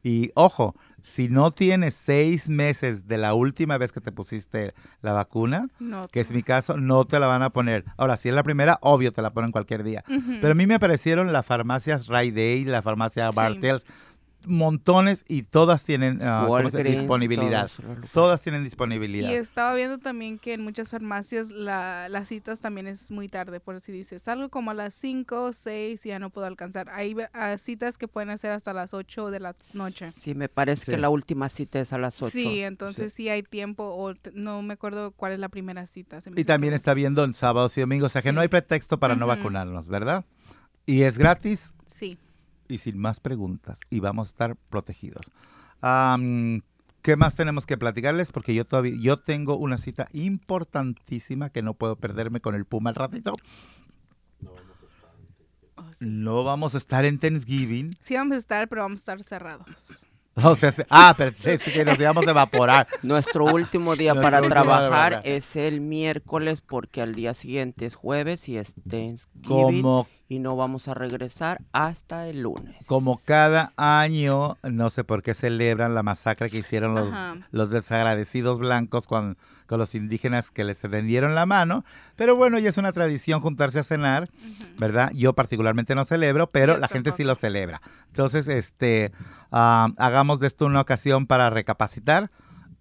y 0.03 0.31
ojo, 0.35 0.75
si 1.03 1.29
no 1.29 1.51
tienes 1.51 1.95
seis 1.95 2.49
meses 2.49 3.07
de 3.07 3.19
la 3.19 3.35
última 3.35 3.77
vez 3.77 3.93
que 3.93 4.01
te 4.01 4.13
pusiste 4.13 4.73
la 5.03 5.13
vacuna, 5.13 5.69
No. 5.79 6.07
que 6.09 6.21
es 6.21 6.31
mi 6.31 6.43
caso, 6.43 6.77
no 6.79 7.05
te 7.07 7.19
la 7.19 7.27
van 7.27 7.43
a 7.43 7.51
poner. 7.51 7.85
Ahora, 7.99 8.17
si 8.17 8.29
es 8.31 8.35
la 8.35 8.43
primera, 8.43 8.79
obvio 8.83 9.13
te 9.13 9.21
la 9.21 9.31
ponen 9.31 9.51
cualquier 9.53 9.83
día. 9.83 10.05
Ujú. 10.09 10.39
Pero 10.41 10.53
a 10.53 10.55
mí 10.55 10.67
me 10.67 10.75
aparecieron 10.75 11.33
las 11.33 11.45
farmacias 11.45 12.07
Rite 12.07 12.53
Aid, 12.53 12.69
la 12.69 12.81
farmacia 12.83 13.31
Sí. 13.31 13.37
Montones 14.47 15.25
y 15.29 15.43
todas 15.43 15.85
tienen 15.85 16.21
ah, 16.23 16.45
¿cómo 16.47 16.59
se- 16.59 16.77
Walgreens, 16.77 16.99
disponibilidad. 17.01 17.71
Todas 18.13 18.41
tienen 18.41 18.65
disponibilidad. 18.65 19.31
Y 19.31 19.35
estaba 19.35 19.75
viendo 19.75 19.99
también 19.99 20.39
que 20.39 20.55
en 20.55 20.63
muchas 20.63 20.91
farmacias 20.91 21.51
la, 21.51 22.09
las 22.09 22.29
citas 22.29 22.61
también 22.61 22.87
es 22.87 23.11
muy 23.11 23.29
tarde, 23.29 23.61
por 23.61 23.81
si 23.81 23.93
dices, 23.93 24.23
salgo 24.23 24.49
como 24.49 24.71
a 24.71 24.75
las 24.75 24.95
5 24.95 25.45
o 25.45 25.53
6 25.53 26.05
y 26.07 26.09
ya 26.09 26.19
no 26.19 26.31
puedo 26.31 26.47
alcanzar. 26.47 26.89
Hay 26.91 27.15
ah, 27.33 27.57
citas 27.59 27.99
que 27.99 28.09
pueden 28.09 28.31
hacer 28.31 28.51
hasta 28.53 28.73
las 28.73 28.95
8 28.95 29.31
de 29.31 29.41
la 29.41 29.55
noche. 29.75 30.11
Sí, 30.13 30.35
me 30.35 30.49
parece 30.49 30.85
Sí. 30.87 30.91
que 30.93 30.99
la 30.99 31.11
última 31.11 31.49
cita 31.49 31.81
es 31.81 31.93
a 31.93 31.99
las 31.99 32.21
8. 32.23 32.31
Sí, 32.33 32.61
entonces 32.61 33.13
sí. 33.13 33.29
hay 33.29 33.43
tiempo 33.43 33.85
o 33.85 34.15
no 34.35 34.63
me 34.63 34.75
acuerdo 34.75 35.11
cuál 35.13 35.33
es 35.33 35.39
la 35.39 35.49
primera 35.49 35.87
cita. 35.87 36.21
se 36.21 36.31
me 36.31 36.41
Y 36.41 36.45
también 36.45 36.73
está 36.73 36.95
viendo 36.95 37.25
en 37.25 37.35
sábados 37.35 37.77
y 37.77 37.81
domingos, 37.83 38.07
o 38.07 38.11
sea 38.13 38.23
que 38.23 38.31
Sí. 38.31 38.35
no 38.35 38.41
hay 38.41 38.49
pretexto 38.49 38.99
para 38.99 39.15
no 39.17 39.27
Ujú. 39.27 39.37
vacunarnos, 39.37 39.89
¿verdad? 39.89 40.25
Y 40.87 41.03
es 41.03 41.19
gratis 41.19 41.73
Sí. 41.95 42.19
Y 42.71 42.79
sin 42.79 42.99
más 42.99 43.21
preguntas 43.21 43.79
y 43.91 44.01
vamos 44.01 44.29
a 44.29 44.31
estar 44.31 44.57
protegidos. 44.57 45.31
Am, 45.81 46.63
¿Qué 47.03 47.17
más 47.17 47.35
tenemos 47.35 47.65
que 47.65 47.79
platicarles? 47.79 48.31
Porque 48.31 48.55
yo 48.55 48.67
todavía 48.67 48.95
yo 49.01 49.17
tengo 49.17 49.57
una 49.57 49.79
cita 49.79 50.09
importantísima 50.13 51.49
que 51.51 51.63
no 51.63 51.73
puedo 51.75 51.97
perderme 51.97 52.41
con 52.41 52.55
el 52.55 52.67
Puma 52.67 52.91
al 52.91 52.97
ratito. 52.97 53.35
Oh, 55.77 55.85
sí. 55.95 56.05
No 56.07 56.45
vamos 56.45 56.75
a 56.75 56.79
estar 56.79 57.05
en 57.05 57.19
Thanksgiving. 57.19 57.91
Sí 58.03 58.15
vamos 58.17 58.35
a 58.35 58.39
estar, 58.39 58.69
pero 58.69 58.83
vamos 58.83 58.99
a 58.99 59.03
estar 59.03 59.25
cerrados. 59.25 60.07
O 60.43 60.55
sea, 60.57 60.71
se- 60.71 60.87
ah, 60.89 61.13
perfecto, 61.19 61.71
que 61.73 61.85
nos 61.85 61.99
íbamos 61.99 62.27
a 62.27 62.31
evaporar. 62.31 62.87
Nuestro 63.03 63.47
último 63.47 63.97
día 63.97 64.15
Nuestro 64.15 64.31
para 64.31 64.39
último 64.41 64.55
día 64.55 64.63
trabajar 64.63 65.13
verdad. 65.15 65.27
es 65.27 65.57
el 65.57 65.81
miércoles 65.81 66.61
porque 66.61 67.03
al 67.03 67.15
día 67.17 67.35
siguiente 67.35 67.85
es 67.85 67.97
jueves 67.97 68.49
y 68.49 68.57
es 68.57 68.75
Thanksgiving 68.89 69.83
Como 69.83 70.07
y 70.31 70.39
no 70.39 70.55
vamos 70.55 70.87
a 70.87 70.95
regresar 70.95 71.61
hasta 71.73 72.29
el 72.29 72.43
lunes. 72.43 72.87
Como 72.87 73.21
cada 73.25 73.73
año, 73.77 74.59
no 74.63 74.89
sé 74.89 75.03
por 75.03 75.25
qué 75.25 75.35
celebran 75.35 75.93
la 75.93 76.05
masacre 76.05 76.49
que 76.49 76.59
hicieron 76.59 76.95
los, 77.51 77.71
desagradecidos 77.71 78.61
blancos 78.61 79.09
con, 79.09 79.37
con 79.67 79.81
los 79.81 79.97
indígenas 79.97 80.53
que 80.53 80.63
les 80.63 80.79
tendieron 80.79 81.35
la 81.35 81.47
mano. 81.47 81.85
Pero 82.15 82.37
bueno, 82.37 82.61
ya 82.61 82.69
es 82.69 82.79
una 82.79 82.93
tradición 82.93 83.41
juntarse 83.41 83.81
a 83.81 83.83
cenar, 83.83 84.31
¿verdad? 84.79 85.11
Yo 85.15 85.33
particularmente 85.33 85.97
no 85.97 86.05
celebro, 86.05 86.49
pero 86.49 86.75
Yo 86.75 86.79
la 86.79 86.87
gente 86.87 87.11
sí 87.11 87.25
lo 87.25 87.35
celebra. 87.35 87.83
Entonces, 88.07 88.47
este, 88.47 89.11
ah, 89.51 89.89
hagamos 89.97 90.39
de 90.39 90.47
esto 90.47 90.65
una 90.65 90.81
ocasión 90.81 91.27
para 91.27 91.51
recapacitar 91.51 92.31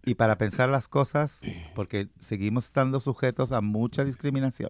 y 0.06 0.14
para 0.14 0.38
pensar 0.38 0.70
las 0.70 0.88
cosas, 0.88 1.42
porque 1.74 2.10
seguimos 2.20 2.66
estando 2.66 3.00
sujetos 3.00 3.52
a 3.54 3.62
mucha 3.62 4.04
discriminación 4.06 4.70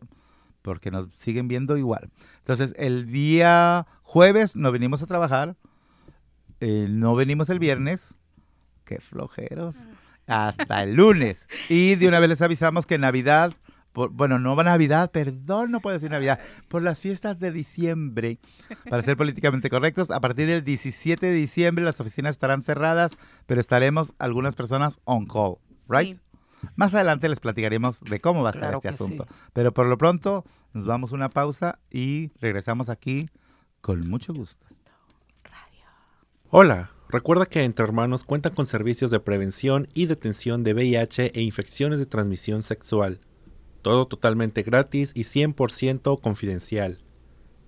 porque 0.62 0.92
nos 0.92 1.12
siguen 1.14 1.48
viendo 1.48 1.78
igual. 1.78 2.10
Entonces, 2.40 2.74
el 2.78 3.06
día 3.08 3.88
jueves 4.02 4.56
no 4.56 4.72
venimos 4.72 5.02
a 5.02 5.08
trabajar, 5.08 5.56
eh, 6.60 6.88
no 6.90 7.16
venimos 7.16 7.50
el 7.50 7.60
viernes, 7.60 8.16
qué 8.86 9.00
flojeros, 9.00 9.78
hasta 10.28 10.84
el 10.84 10.96
lunes. 10.96 11.48
Y 11.70 11.96
de 11.96 12.08
una 12.08 12.20
vez 12.20 12.30
les 12.30 12.42
avisamos 12.42 12.86
que 12.86 12.98
Navidad, 12.98 13.54
por- 13.94 14.10
bueno, 14.12 14.38
no 14.40 14.56
va 14.56 14.64
Navidad, 14.64 15.10
perdón, 15.12 15.72
no 15.72 15.80
puedo 15.80 15.96
decir 15.96 16.12
Navidad, 16.12 16.40
por 16.68 16.82
las 16.84 17.00
fiestas 17.00 17.40
de 17.40 17.52
diciembre, 17.52 18.40
para 18.90 19.02
ser 19.02 19.16
políticamente 19.18 19.70
correctos, 19.70 20.12
a 20.12 20.20
partir 20.20 20.48
del 20.48 20.64
17 20.64 21.26
de 21.28 21.34
diciembre 21.34 21.84
las 21.86 22.00
oficinas 22.00 22.32
estarán 22.32 22.62
cerradas, 22.62 23.14
pero 23.46 23.60
estaremos 23.62 24.14
algunas 24.20 24.56
personas 24.56 25.00
on 25.06 25.26
call, 25.26 25.56
¿right? 25.88 26.16
Sí. 26.16 26.20
Más 26.76 26.94
adelante 26.94 27.30
les 27.30 27.40
platicaremos 27.40 28.02
de 28.02 28.20
cómo 28.20 28.44
va 28.44 28.50
a 28.50 28.52
estar 28.52 28.70
Claro 28.70 28.78
este 28.78 28.90
sí. 28.90 29.04
asunto. 29.04 29.26
Pero 29.54 29.74
por 29.74 29.88
lo 29.88 29.98
pronto 29.98 30.44
nos 30.74 30.86
vamos 30.86 31.12
a 31.12 31.16
una 31.16 31.30
pausa 31.30 31.80
y 31.90 32.32
regresamos 32.40 32.90
aquí 32.90 33.26
con 33.82 34.08
mucho 34.10 34.34
gusto. 34.34 34.66
Hola, 36.52 36.90
recuerda 37.10 37.46
que 37.46 37.64
Entre 37.64 37.86
Hermanos 37.86 38.24
cuenta 38.24 38.50
con 38.50 38.66
servicios 38.66 39.12
de 39.12 39.20
prevención 39.20 39.88
y 39.94 40.08
detención 40.08 40.64
de 40.64 40.74
VIH 40.74 41.34
e 41.36 41.42
infecciones 41.42 42.00
de 42.00 42.08
transmisión 42.08 42.64
sexual. 42.64 43.20
Todo 43.84 44.08
totalmente 44.08 44.64
gratis 44.64 45.12
y 45.16 45.26
100% 45.26 46.20
confidencial. 46.20 47.04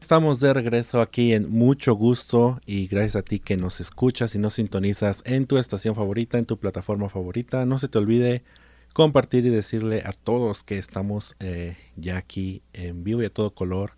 Estamos 0.00 0.40
de 0.40 0.54
regreso 0.54 1.00
aquí 1.00 1.34
en 1.34 1.48
mucho 1.50 1.94
gusto 1.94 2.60
y 2.66 2.88
gracias 2.88 3.16
a 3.16 3.22
ti 3.22 3.38
que 3.38 3.56
nos 3.56 3.80
escuchas 3.80 4.34
y 4.34 4.38
nos 4.38 4.54
sintonizas 4.54 5.22
en 5.26 5.46
tu 5.46 5.58
estación 5.58 5.94
favorita, 5.94 6.38
en 6.38 6.46
tu 6.46 6.58
plataforma 6.58 7.08
favorita. 7.08 7.64
No 7.66 7.78
se 7.78 7.88
te 7.88 7.98
olvide 7.98 8.42
compartir 8.92 9.46
y 9.46 9.50
decirle 9.50 10.02
a 10.04 10.12
todos 10.12 10.64
que 10.64 10.78
estamos 10.78 11.36
eh, 11.38 11.76
ya 11.96 12.16
aquí 12.16 12.62
en 12.72 13.04
vivo 13.04 13.22
y 13.22 13.26
a 13.26 13.32
todo 13.32 13.54
color 13.54 13.92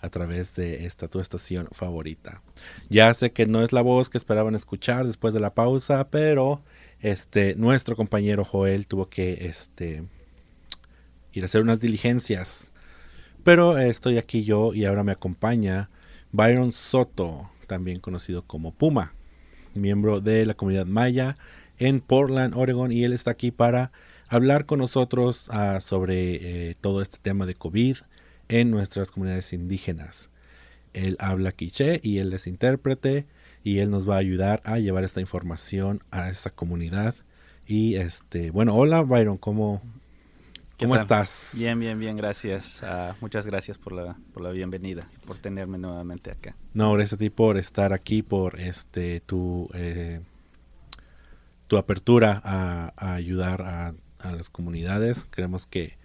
a 0.00 0.08
través 0.08 0.54
de 0.54 0.86
esta 0.86 1.08
tu 1.08 1.20
estación 1.20 1.68
favorita. 1.72 2.42
Ya 2.88 3.12
sé 3.14 3.32
que 3.32 3.46
no 3.46 3.62
es 3.62 3.72
la 3.72 3.82
voz 3.82 4.10
que 4.10 4.18
esperaban 4.18 4.54
escuchar 4.54 5.06
después 5.06 5.34
de 5.34 5.40
la 5.40 5.54
pausa, 5.54 6.08
pero 6.10 6.62
este 7.00 7.54
nuestro 7.56 7.96
compañero 7.96 8.44
Joel 8.44 8.86
tuvo 8.86 9.08
que 9.08 9.46
este 9.46 10.04
ir 11.36 11.44
a 11.44 11.46
hacer 11.46 11.62
unas 11.62 11.80
diligencias. 11.80 12.72
Pero 13.44 13.78
estoy 13.78 14.18
aquí 14.18 14.44
yo 14.44 14.74
y 14.74 14.86
ahora 14.86 15.04
me 15.04 15.12
acompaña 15.12 15.90
Byron 16.32 16.72
Soto, 16.72 17.50
también 17.66 18.00
conocido 18.00 18.42
como 18.42 18.72
Puma, 18.72 19.12
miembro 19.74 20.20
de 20.20 20.46
la 20.46 20.54
comunidad 20.54 20.86
maya 20.86 21.36
en 21.78 22.00
Portland, 22.00 22.54
Oregon, 22.56 22.90
y 22.90 23.04
él 23.04 23.12
está 23.12 23.32
aquí 23.32 23.50
para 23.50 23.92
hablar 24.28 24.66
con 24.66 24.78
nosotros 24.78 25.48
ah, 25.52 25.78
sobre 25.80 26.70
eh, 26.70 26.76
todo 26.80 27.02
este 27.02 27.18
tema 27.18 27.46
de 27.46 27.54
COVID 27.54 27.98
en 28.48 28.70
nuestras 28.70 29.10
comunidades 29.10 29.52
indígenas. 29.52 30.30
Él 30.94 31.16
habla 31.20 31.52
quiché 31.52 32.00
y 32.02 32.18
él 32.18 32.32
es 32.32 32.46
intérprete 32.46 33.26
y 33.62 33.80
él 33.80 33.90
nos 33.90 34.08
va 34.08 34.14
a 34.14 34.18
ayudar 34.18 34.62
a 34.64 34.78
llevar 34.78 35.04
esta 35.04 35.20
información 35.20 36.02
a 36.10 36.30
esa 36.30 36.50
comunidad. 36.50 37.14
Y 37.66 37.96
este, 37.96 38.50
bueno, 38.50 38.74
hola 38.74 39.02
Byron, 39.02 39.36
¿cómo, 39.36 39.82
¿Qué 39.82 40.05
cómo 40.78 40.94
tal? 40.94 41.02
estás? 41.02 41.52
Bien, 41.56 41.78
bien, 41.78 41.98
bien, 41.98 42.16
gracias. 42.16 42.82
Ah, 42.82 43.14
muchas 43.20 43.46
gracias 43.46 43.78
por 43.78 43.92
la, 43.92 44.16
por 44.32 44.42
la 44.42 44.50
bienvenida, 44.50 45.08
por 45.26 45.38
tenerme 45.38 45.78
nuevamente 45.78 46.30
acá. 46.30 46.56
No, 46.74 46.92
gracias 46.92 47.14
a 47.14 47.16
ti 47.18 47.30
por 47.30 47.56
estar 47.56 47.92
aquí, 47.92 48.22
por 48.22 48.60
este 48.60 49.20
tu 49.20 49.68
eh, 49.74 50.20
tu 51.66 51.76
apertura 51.76 52.40
a, 52.44 52.92
a 52.96 53.14
ayudar 53.14 53.62
a, 53.62 53.94
a 54.18 54.32
las 54.32 54.50
comunidades. 54.50 55.26
Creemos 55.30 55.66
que 55.66 55.96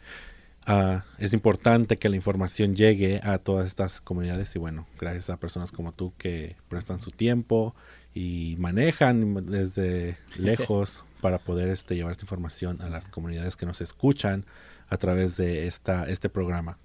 ah, 0.66 1.06
es 1.18 1.34
importante 1.34 1.98
que 1.98 2.10
la 2.10 2.16
información 2.16 2.76
llegue 2.76 3.22
a 3.24 3.38
todas 3.38 3.68
estas 3.68 4.02
comunidades 4.02 4.56
y 4.56 4.60
bueno, 4.60 4.88
gracias 5.00 5.30
a 5.30 5.38
personas 5.38 5.72
como 5.72 5.92
tú 5.94 6.14
que 6.18 6.56
prestan 6.68 7.02
su 7.02 7.12
tiempo 7.12 7.76
y 8.14 8.56
manejan 8.60 9.46
desde 9.46 10.18
lejos 10.38 11.04
para 11.22 11.38
poder 11.40 11.70
este, 11.70 11.96
llevar 11.96 12.12
esta 12.12 12.26
información 12.26 12.82
a 12.82 12.90
las 12.90 13.08
comunidades 13.10 13.56
que 13.56 13.66
nos 13.66 13.82
escuchan 13.82 14.46
a 14.90 14.98
través 14.98 15.38
de 15.38 15.68
esta, 15.68 16.10
este 16.10 16.30
programa. 16.30 16.78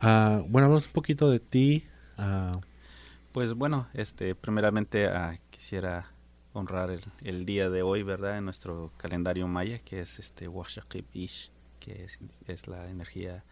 Ah, 0.00 0.42
bueno, 0.48 0.66
hablamos 0.66 0.86
un 0.86 0.92
poquito 0.92 1.30
de 1.30 1.40
ti. 1.40 1.86
ah, 2.16 2.58
Pues 3.32 3.52
bueno, 3.54 3.88
este, 3.94 4.34
primeramente 4.34 5.06
ah, 5.08 5.38
quisiera 5.50 6.10
honrar 6.52 6.90
el, 6.90 7.02
el 7.22 7.44
día 7.46 7.68
de 7.68 7.82
hoy, 7.82 8.02
¿verdad? 8.02 8.38
En 8.38 8.44
nuestro 8.44 8.92
calendario 8.96 9.48
maya, 9.48 9.78
que 9.80 10.00
es 10.00 10.18
este 10.18 10.46
Washaqib 10.48 11.04
Ish, 11.12 11.50
que 11.80 12.04
es, 12.04 12.18
es 12.46 12.68
la 12.68 12.88
energía 12.88 13.44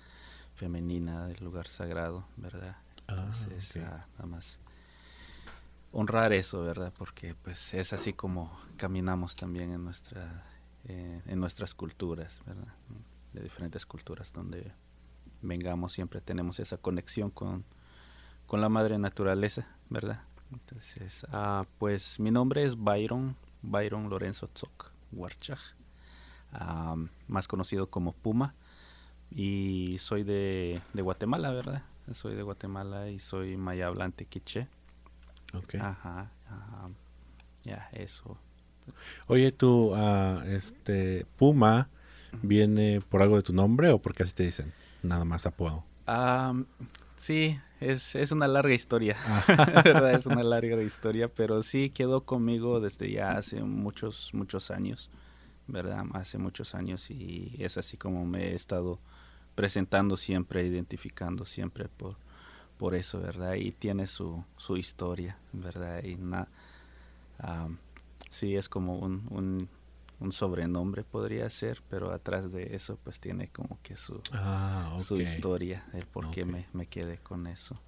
femenina 0.54 1.26
del 1.26 1.42
lugar 1.44 1.66
sagrado, 1.66 2.26
¿verdad? 2.36 2.76
Ah, 3.08 3.30
Entonces, 3.42 3.76
nada 3.76 4.06
más 4.26 4.60
honrar 5.92 6.32
eso, 6.32 6.62
¿verdad? 6.62 6.92
Porque 6.96 7.34
pues 7.34 7.74
es 7.74 7.92
así 7.92 8.12
como 8.12 8.50
caminamos 8.76 9.36
también 9.36 9.72
en 9.72 9.84
nuestra 9.84 10.44
eh, 10.84 11.22
en 11.26 11.38
nuestras 11.38 11.74
culturas, 11.74 12.42
¿verdad? 12.44 12.74
De 13.32 13.42
diferentes 13.42 13.86
culturas 13.86 14.32
donde 14.32 14.72
vengamos 15.42 15.92
siempre 15.92 16.20
tenemos 16.20 16.58
esa 16.60 16.76
conexión 16.76 17.30
con, 17.30 17.64
con 18.46 18.60
la 18.60 18.68
madre 18.68 18.98
naturaleza, 18.98 19.66
¿verdad? 19.90 20.22
Entonces, 20.52 21.26
ah, 21.30 21.66
pues 21.78 22.18
mi 22.18 22.30
nombre 22.30 22.64
es 22.64 22.76
Byron, 22.76 23.36
Byron 23.62 24.10
Lorenzo 24.10 24.48
Tzok 24.48 24.90
Huarchaj, 25.12 25.60
ah, 26.52 26.96
más 27.28 27.46
conocido 27.46 27.88
como 27.88 28.12
Puma, 28.12 28.54
y 29.30 29.96
soy 29.98 30.24
de, 30.24 30.82
de 30.92 31.02
Guatemala, 31.02 31.50
¿verdad? 31.52 31.84
Soy 32.12 32.34
de 32.34 32.42
Guatemala 32.42 33.08
y 33.08 33.18
soy 33.18 33.56
maya 33.56 33.86
hablante 33.86 34.26
quiché. 34.26 34.68
Ok. 35.54 35.74
Ajá, 35.76 36.30
ajá. 36.46 36.90
ya, 37.64 37.88
eso. 37.92 38.38
Oye, 39.26 39.52
tú, 39.52 39.92
ah, 39.94 40.42
este, 40.46 41.26
Puma, 41.36 41.88
¿viene 42.42 43.00
por 43.00 43.22
algo 43.22 43.36
de 43.36 43.42
tu 43.42 43.52
nombre 43.52 43.90
o 43.90 44.00
porque 44.00 44.22
así 44.22 44.34
te 44.34 44.44
dicen? 44.44 44.72
Nada 45.02 45.24
más 45.24 45.46
apodo. 45.46 45.84
Ah, 46.06 46.54
sí, 47.16 47.58
es, 47.80 48.14
es 48.16 48.32
una 48.32 48.48
larga 48.48 48.74
historia, 48.74 49.16
¿verdad? 49.84 50.12
Es 50.12 50.26
una 50.26 50.42
larga 50.42 50.82
historia, 50.82 51.28
pero 51.28 51.62
sí 51.62 51.90
quedó 51.90 52.24
conmigo 52.24 52.80
desde 52.80 53.10
ya 53.10 53.32
hace 53.32 53.62
muchos, 53.62 54.30
muchos 54.34 54.70
años, 54.70 55.10
¿verdad? 55.66 56.04
Hace 56.14 56.38
muchos 56.38 56.74
años 56.74 57.10
y 57.10 57.56
es 57.58 57.78
así 57.78 57.96
como 57.96 58.24
me 58.26 58.50
he 58.50 58.54
estado 58.54 58.98
presentando 59.54 60.16
siempre, 60.16 60.66
identificando 60.66 61.44
siempre 61.44 61.88
por, 61.88 62.16
por 62.78 62.94
eso, 62.94 63.20
¿verdad? 63.20 63.54
Y 63.54 63.72
tiene 63.72 64.06
su, 64.06 64.44
su 64.56 64.76
historia, 64.76 65.36
¿verdad? 65.52 66.02
Y 66.04 66.16
na, 66.16 66.48
ah, 67.38 67.68
sí, 68.30 68.56
es 68.56 68.68
como 68.68 68.98
un, 68.98 69.26
un, 69.30 69.68
un 70.20 70.32
sobrenombre 70.32 71.04
podría 71.04 71.48
ser, 71.50 71.82
pero 71.88 72.12
atrás 72.12 72.50
de 72.52 72.74
eso 72.74 72.98
pues 73.02 73.20
tiene 73.20 73.48
como 73.48 73.78
que 73.82 73.96
su, 73.96 74.20
Ah, 74.32 74.92
ok. 74.94 75.04
su 75.04 75.20
historia, 75.20 75.84
el 75.92 76.06
por 76.06 76.30
qué 76.30 76.42
Ok. 76.42 76.48
me, 76.48 76.66
me 76.72 76.86
quedé 76.86 77.18
con 77.18 77.46
eso. 77.46 77.80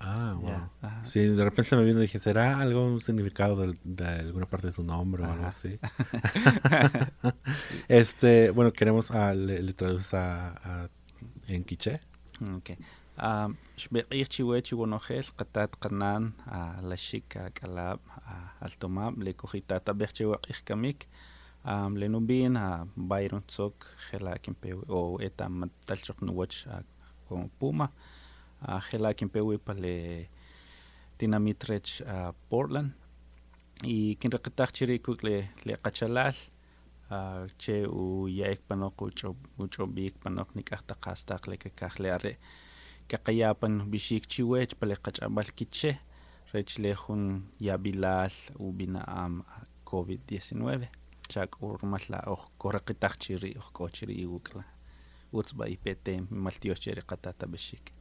Ah, 0.00 0.36
wow. 0.38 0.70
Ajá. 0.82 1.04
Sí, 1.06 1.20
de 1.20 1.42
repente 1.44 1.64
se 1.70 1.76
me 1.76 1.84
vino 1.84 1.98
y 1.98 2.02
dije, 2.02 2.18
¿será 2.18 2.60
algo 2.60 2.84
un 2.84 3.00
significado 3.00 3.56
de, 3.84 4.04
alguna 4.06 4.46
parte 4.46 4.66
de 4.68 4.72
su 4.72 4.82
nombre 4.82 5.22
o 5.24 5.30
algo 5.30 5.46
así? 5.46 5.78
este, 7.88 8.50
bueno, 8.50 8.72
queremos, 8.72 9.10
ah, 9.10 9.34
le, 9.34 9.62
le 9.62 9.72
traduces 9.72 10.12
a, 10.14 10.84
a- 10.84 10.88
en 11.48 11.64
quiché. 11.64 12.00
Okay. 12.58 12.76
Um, 13.22 13.56
shbeqir 13.76 14.28
chiwe 14.32 14.62
chiwonojel 14.66 15.26
qatat 15.38 15.76
qanan 15.82 16.32
a 16.58 16.80
la 16.88 16.96
shika 16.96 17.50
kalab 17.58 18.00
al 18.64 18.72
tomab 18.80 19.12
le 19.24 19.32
cojita 19.40 19.80
tabeh 19.86 20.10
chiwaqih 20.16 20.60
kamik 20.68 21.04
um, 21.70 21.92
le 22.00 22.08
nubin 22.08 22.56
a 22.56 22.86
Byron 22.96 23.44
Tzok 23.50 23.76
jela 24.08 24.38
kimpewi 24.44 24.82
o 24.88 25.18
eta 25.20 25.48
matalchok 25.48 26.22
nuwach 26.24 26.58
a 26.72 26.80
como 27.28 27.50
Puma 27.58 27.90
a 28.62 28.80
jela 28.88 29.12
kimpewi 29.12 29.58
pa 29.58 29.72
le 29.74 29.96
dinamitrech 31.18 32.00
a 32.00 32.32
Portland 32.48 32.90
y 33.84 34.16
kinreqitaq 34.20 34.70
chirikuk 34.72 35.20
le 35.22 35.36
le 35.66 35.74
qachalal 35.84 36.36
a 37.10 37.18
che 37.58 37.84
u 37.84 38.26
yaik 38.28 38.60
panok 38.68 39.02
ucho 39.02 39.36
ucho 39.58 39.86
bik 39.86 40.14
panok 40.22 40.48
nikahta 40.56 40.94
qastaq 41.04 41.42
le 41.50 41.56
kakaj 41.62 41.94
le 42.00 42.10
are 42.16 42.34
kaqayapan 43.10 43.74
bishik 43.90 44.24
chiwech 44.32 44.72
pale 44.78 44.96
qach'abal 45.04 45.50
kitche 45.58 45.98
rech 46.52 46.78
lejun 46.78 47.22
yabilal 47.60 48.34
u 48.58 48.72
binaam 48.78 49.42
a 49.56 49.58
COVID-19 49.90 50.88
chak 51.28 51.50
urmal 51.62 52.04
la 52.12 52.20
oj 52.32 52.42
korreqitaq 52.60 53.14
chiri 53.22 53.50
oj 53.60 53.68
ko 53.76 53.88
chiri 53.96 54.14
iwukla 54.24 54.64
utzba 55.38 55.64
ipete 55.74 56.12
maltioch 56.30 56.80
chiri 56.84 57.02
qatata 57.10 57.46
bishik 57.46 57.96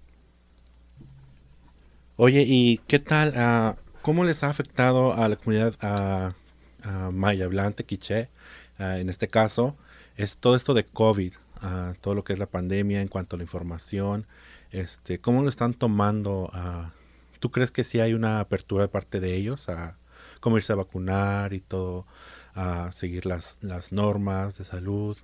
Oye, 2.18 2.46
¿y 2.48 2.78
qué 2.88 3.00
tal? 3.00 3.34
ah, 3.36 3.76
¿Cómo 4.02 4.24
les 4.24 4.42
ha 4.44 4.50
afectado 4.50 5.14
a 5.14 5.28
la 5.28 5.36
comunidad 5.36 5.76
ah, 5.82 6.34
ah, 6.84 7.10
maya 7.12 7.44
hablante, 7.44 7.84
quiché? 7.84 8.30
en 8.78 9.10
este 9.10 9.28
caso, 9.28 9.76
es 10.16 10.38
todo 10.38 10.56
esto 10.56 10.74
de 10.74 10.86
COVID, 10.86 11.34
todo 12.02 12.14
lo 12.14 12.24
que 12.24 12.34
es 12.34 12.40
la 12.40 12.46
pandemia 12.46 13.02
en 13.02 13.08
cuanto 13.08 13.36
a 13.36 13.38
la 13.38 13.44
información. 13.44 14.28
Este, 14.76 15.22
¿Cómo 15.22 15.42
lo 15.42 15.48
están 15.48 15.74
tomando? 15.74 16.50
ah? 16.52 16.92
¿Tú 17.40 17.50
crees 17.50 17.72
que 17.72 17.86
sí 17.86 18.02
hay 18.02 18.14
una 18.14 18.42
apertura 18.42 18.84
de 18.84 18.90
parte 18.90 19.22
de 19.22 19.34
ellos 19.34 19.70
a 19.70 19.98
cómo 20.42 20.58
irse 20.58 20.74
a 20.74 20.76
vacunar 20.76 21.54
y 21.54 21.62
todo, 21.62 22.06
a 22.56 22.92
seguir 22.92 23.26
las, 23.26 23.64
las 23.64 23.94
normas 23.94 24.58
de 24.58 24.66
salud? 24.66 25.18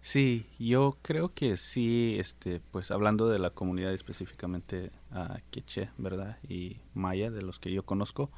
Sí, 0.00 0.48
yo 0.58 0.98
creo 1.02 1.32
que 1.32 1.56
sí, 1.56 2.16
este, 2.18 2.60
pues 2.72 2.90
hablando 2.90 3.28
de 3.28 3.38
la 3.38 3.50
comunidad 3.50 3.94
específicamente 3.94 4.90
a 5.12 5.38
Queche, 5.52 5.90
¿verdad? 5.96 6.38
Y 6.42 6.78
Maya, 6.94 7.30
de 7.30 7.42
los 7.42 7.60
que 7.60 7.70
yo 7.70 7.84
conozco, 7.84 8.28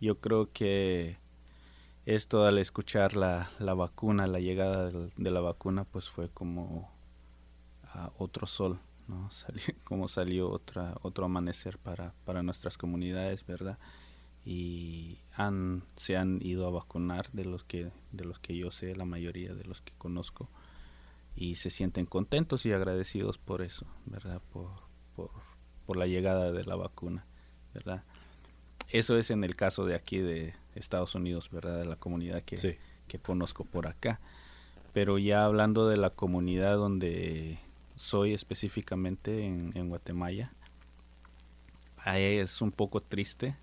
yo 0.00 0.20
creo 0.20 0.52
que 0.52 1.18
esto 2.06 2.44
al 2.46 2.58
escuchar 2.58 3.16
la, 3.16 3.50
la 3.58 3.74
vacuna, 3.74 4.28
la 4.28 4.38
llegada 4.38 4.92
de 4.92 5.30
la 5.32 5.40
vacuna, 5.40 5.82
pues 5.82 6.10
fue 6.10 6.28
como 6.28 6.88
ah, 7.92 8.12
otro 8.18 8.46
sol, 8.46 8.78
¿no? 9.08 9.30
Salió- 9.32 9.74
como 9.84 10.08
salió 10.08 10.50
otra, 10.50 10.94
otro 11.02 11.24
amanecer 11.26 11.78
para, 11.78 12.14
para 12.24 12.42
nuestras 12.42 12.76
comunidades, 12.78 13.44
¿verdad? 13.46 13.78
Y 14.44 15.18
han, 15.36 15.84
se 15.96 16.16
han 16.16 16.40
ido 16.42 16.66
a 16.66 16.70
vacunar 16.70 17.30
de 17.32 17.44
los 17.44 17.62
que, 17.64 17.92
de 18.10 18.24
los 18.24 18.38
que 18.40 18.56
yo 18.56 18.70
sé, 18.70 18.96
la 18.96 19.04
mayoría 19.04 19.54
de 19.54 19.64
los 19.64 19.80
que 19.80 19.92
conozco 19.98 20.48
y 21.36 21.54
se 21.54 21.70
sienten 21.70 22.06
contentos 22.06 22.66
y 22.66 22.72
agradecidos 22.72 23.38
por 23.38 23.62
eso, 23.62 23.86
¿verdad? 24.06 24.42
Por, 24.52 24.68
por, 25.14 25.30
por 25.86 25.96
la 25.96 26.06
llegada 26.06 26.50
de 26.52 26.64
la 26.64 26.74
vacuna, 26.76 27.24
¿verdad? 27.72 28.02
Eso 28.88 29.16
es 29.16 29.30
en 29.30 29.44
el 29.44 29.54
caso 29.56 29.86
de 29.86 29.94
aquí 29.94 30.18
de 30.18 30.54
Estados 30.74 31.14
Unidos, 31.14 31.48
¿verdad? 31.50 31.78
De 31.78 31.84
la 31.86 31.96
comunidad 31.96 32.42
que, 32.42 32.58
Sí. 32.58 32.74
que 33.08 33.18
conozco 33.18 33.64
por 33.64 33.86
acá. 33.86 34.20
Pero 34.92 35.16
ya 35.18 35.44
hablando 35.46 35.88
de 35.88 35.96
la 35.96 36.10
comunidad 36.10 36.76
donde 36.76 37.58
soy 38.02 38.34
específicamente 38.34 39.46
en, 39.46 39.70
en 39.76 39.88
Guatemala, 39.88 40.52
es 42.04 42.60
un 42.60 42.72
poco 42.72 43.00
triste 43.00 43.56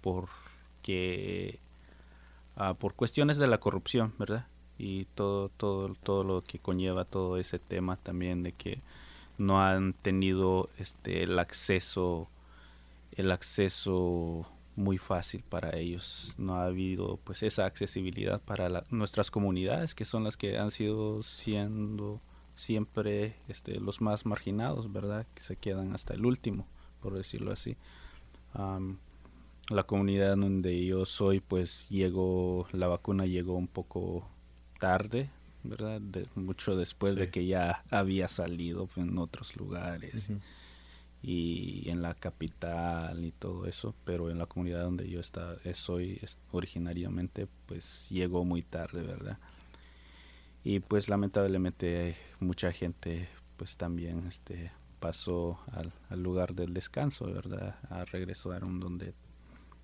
porque 0.00 1.60
ah, 2.56 2.72
por 2.72 2.94
cuestiones 2.94 3.36
de 3.36 3.46
la 3.48 3.58
corrupción, 3.58 4.14
¿verdad? 4.18 4.46
Y 4.78 5.04
todo, 5.14 5.50
todo, 5.50 5.94
todo 6.02 6.24
lo 6.24 6.42
que 6.42 6.58
conlleva 6.58 7.04
todo 7.04 7.36
ese 7.36 7.58
tema 7.58 7.98
también 7.98 8.42
de 8.42 8.52
que 8.52 8.80
no 9.36 9.62
han 9.62 9.92
tenido 9.92 10.70
este 10.78 11.22
el 11.22 11.38
acceso, 11.38 12.30
el 13.14 13.30
acceso 13.30 14.50
muy 14.74 14.96
fácil 14.96 15.44
para 15.46 15.76
ellos. 15.76 16.34
No 16.38 16.56
ha 16.56 16.64
habido 16.64 17.18
pues 17.24 17.42
esa 17.42 17.66
accesibilidad 17.66 18.40
para 18.40 18.84
nuestras 18.88 19.30
comunidades 19.30 19.94
que 19.94 20.06
son 20.06 20.24
las 20.24 20.38
que 20.38 20.56
han 20.56 20.70
sido 20.70 21.22
siendo 21.22 22.22
siempre 22.62 23.34
este, 23.48 23.80
los 23.80 24.00
más 24.00 24.24
marginados, 24.24 24.92
¿verdad? 24.92 25.26
Que 25.34 25.42
se 25.42 25.56
quedan 25.56 25.94
hasta 25.94 26.14
el 26.14 26.24
último, 26.24 26.66
por 27.00 27.14
decirlo 27.14 27.52
así. 27.52 27.76
Am, 28.54 28.98
la 29.68 29.82
comunidad 29.84 30.36
donde 30.36 30.84
yo 30.86 31.04
soy, 31.06 31.40
pues 31.40 31.88
llegó, 31.88 32.66
la 32.72 32.86
vacuna 32.88 33.26
llegó 33.26 33.54
un 33.54 33.68
poco 33.68 34.28
tarde, 34.78 35.30
¿verdad? 35.64 36.00
De- 36.00 36.26
mucho 36.34 36.76
después 36.76 37.14
de 37.14 37.30
que 37.30 37.46
ya 37.46 37.84
había 37.90 38.28
salido 38.28 38.88
en 38.96 39.18
otros 39.18 39.56
lugares 39.56 40.28
y 41.22 41.88
en 41.88 42.02
la 42.02 42.14
capital 42.14 43.24
y 43.24 43.30
todo 43.32 43.66
eso, 43.66 43.94
pero 44.04 44.30
en 44.30 44.38
la 44.38 44.46
comunidad 44.46 44.82
donde 44.82 45.08
yo 45.08 45.20
está, 45.20 45.56
soy 45.74 46.18
es- 46.22 46.36
originariamente, 46.50 47.46
pues 47.66 48.08
llegó 48.10 48.44
muy 48.44 48.62
tarde, 48.62 49.02
¿verdad? 49.02 49.38
Y 50.64 50.80
pues 50.80 51.08
lamentablemente 51.08 52.16
mucha 52.40 52.72
gente 52.72 53.28
pues 53.56 53.76
también 53.76 54.26
este 54.26 54.72
pasó 55.00 55.58
al, 55.72 56.22
lugar 56.22 56.54
del 56.54 56.72
descanso, 56.74 57.26
¿verdad? 57.26 57.76
A 57.90 58.04
regresar 58.04 58.60
donde 58.60 59.14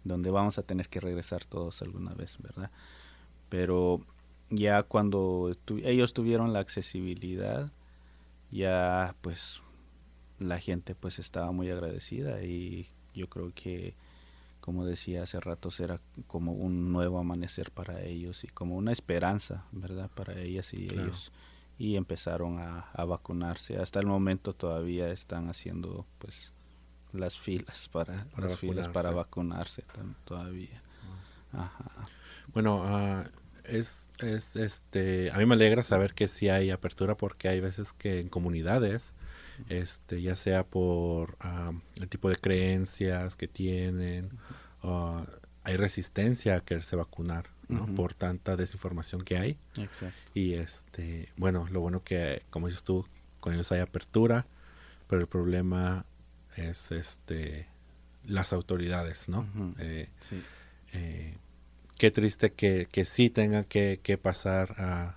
donde 0.05 0.31
vamos 0.31 0.59
a 0.59 0.63
tener 0.63 0.89
que 0.89 1.01
regresar 1.01 1.45
todos 1.45 1.83
alguna 1.83 2.15
vez, 2.15 2.39
¿verdad? 2.39 2.71
Pero 3.49 4.01
ya 4.51 4.83
cuando 4.85 5.55
ellos 5.83 6.15
tuvieron 6.15 6.53
la 6.53 6.61
accesibilidad, 6.61 7.71
ya 8.51 9.15
pues 9.21 9.61
la 10.39 10.61
gente 10.61 10.95
pues 10.95 11.19
estaba 11.19 11.51
muy 11.53 11.71
agradecida 11.71 12.43
y 12.43 12.89
yo 13.15 13.29
creo 13.29 13.53
que 13.55 13.95
como 14.69 14.85
decía 14.85 15.23
hace 15.23 15.41
rato 15.41 15.71
será 15.71 15.99
como 16.27 16.53
un 16.53 16.93
nuevo 16.93 17.19
amanecer 17.19 17.71
para 17.71 18.03
ellos 18.03 18.45
y 18.45 18.49
como 18.49 18.77
una 18.77 18.93
esperanza 18.93 19.65
verdad 19.73 20.11
para 20.15 20.39
ellas 20.39 20.75
y 20.75 20.89
Claro. 20.89 21.05
ellos 21.05 21.33
y 21.79 21.97
empezaron 21.97 22.59
a, 22.59 22.81
a 22.93 23.05
vacunarse 23.07 23.79
hasta 23.79 23.99
el 23.99 24.05
momento 24.05 24.53
todavía 24.53 25.11
están 25.11 25.49
haciendo 25.49 26.05
pues 26.19 26.53
las 27.15 27.39
filas 27.39 27.89
para, 27.89 28.27
Para 28.35 28.49
las 28.49 28.59
filas 28.59 28.89
para 28.89 29.11
vacunarse. 29.11 29.85
todavía 30.27 30.83
Ajá. 31.55 31.91
Bueno, 32.53 32.83
ah, 32.85 33.25
es, 33.65 34.11
es 34.19 34.55
este, 34.57 35.31
a 35.31 35.39
mí 35.39 35.47
me 35.47 35.55
alegra 35.55 35.83
saber 35.83 36.13
que 36.13 36.29
sí 36.29 36.51
hay 36.51 36.71
apertura 36.71 37.17
porque 37.17 37.49
hay 37.49 37.61
veces 37.61 37.95
que 37.95 38.21
en 38.21 38.29
comunidades, 38.29 39.15
este, 39.69 40.23
ya 40.23 40.37
sea 40.37 40.65
por 40.65 41.37
ah, 41.41 41.73
el 41.97 42.09
tipo 42.09 42.29
de 42.31 42.37
creencias 42.37 43.37
que 43.37 43.49
tienen, 43.49 44.31
ah, 44.83 45.27
hay 45.65 45.77
resistencia 45.77 46.57
a 46.57 46.61
quererse 46.61 46.97
vacunar, 46.97 47.51
¿no? 47.69 47.87
Por 47.95 48.15
tanta 48.15 48.57
desinformación 48.57 49.23
que 49.23 49.37
hay. 49.39 49.59
exacto 49.77 50.33
Y 50.35 50.55
este, 50.55 51.31
bueno, 51.37 51.67
lo 51.71 51.81
bueno 51.81 52.03
que, 52.03 52.43
como 52.51 52.69
dices 52.69 52.85
tú, 52.85 53.07
con 53.41 53.53
ellos 53.55 53.71
hay 53.73 53.81
apertura, 53.81 54.47
pero 55.09 55.21
el 55.21 55.29
problema 55.29 56.07
es 56.57 56.91
este 56.93 57.67
las 58.25 58.53
autoridades, 58.53 59.29
¿no? 59.29 59.47
Eh, 59.79 60.09
sí 60.21 60.43
eh, 60.93 61.37
qué 61.99 62.11
triste 62.11 62.53
que, 62.53 62.87
que 62.91 63.05
sí 63.05 63.29
tenga 63.31 63.65
que, 63.65 64.01
que 64.03 64.17
pasar 64.19 64.75
a, 64.79 65.17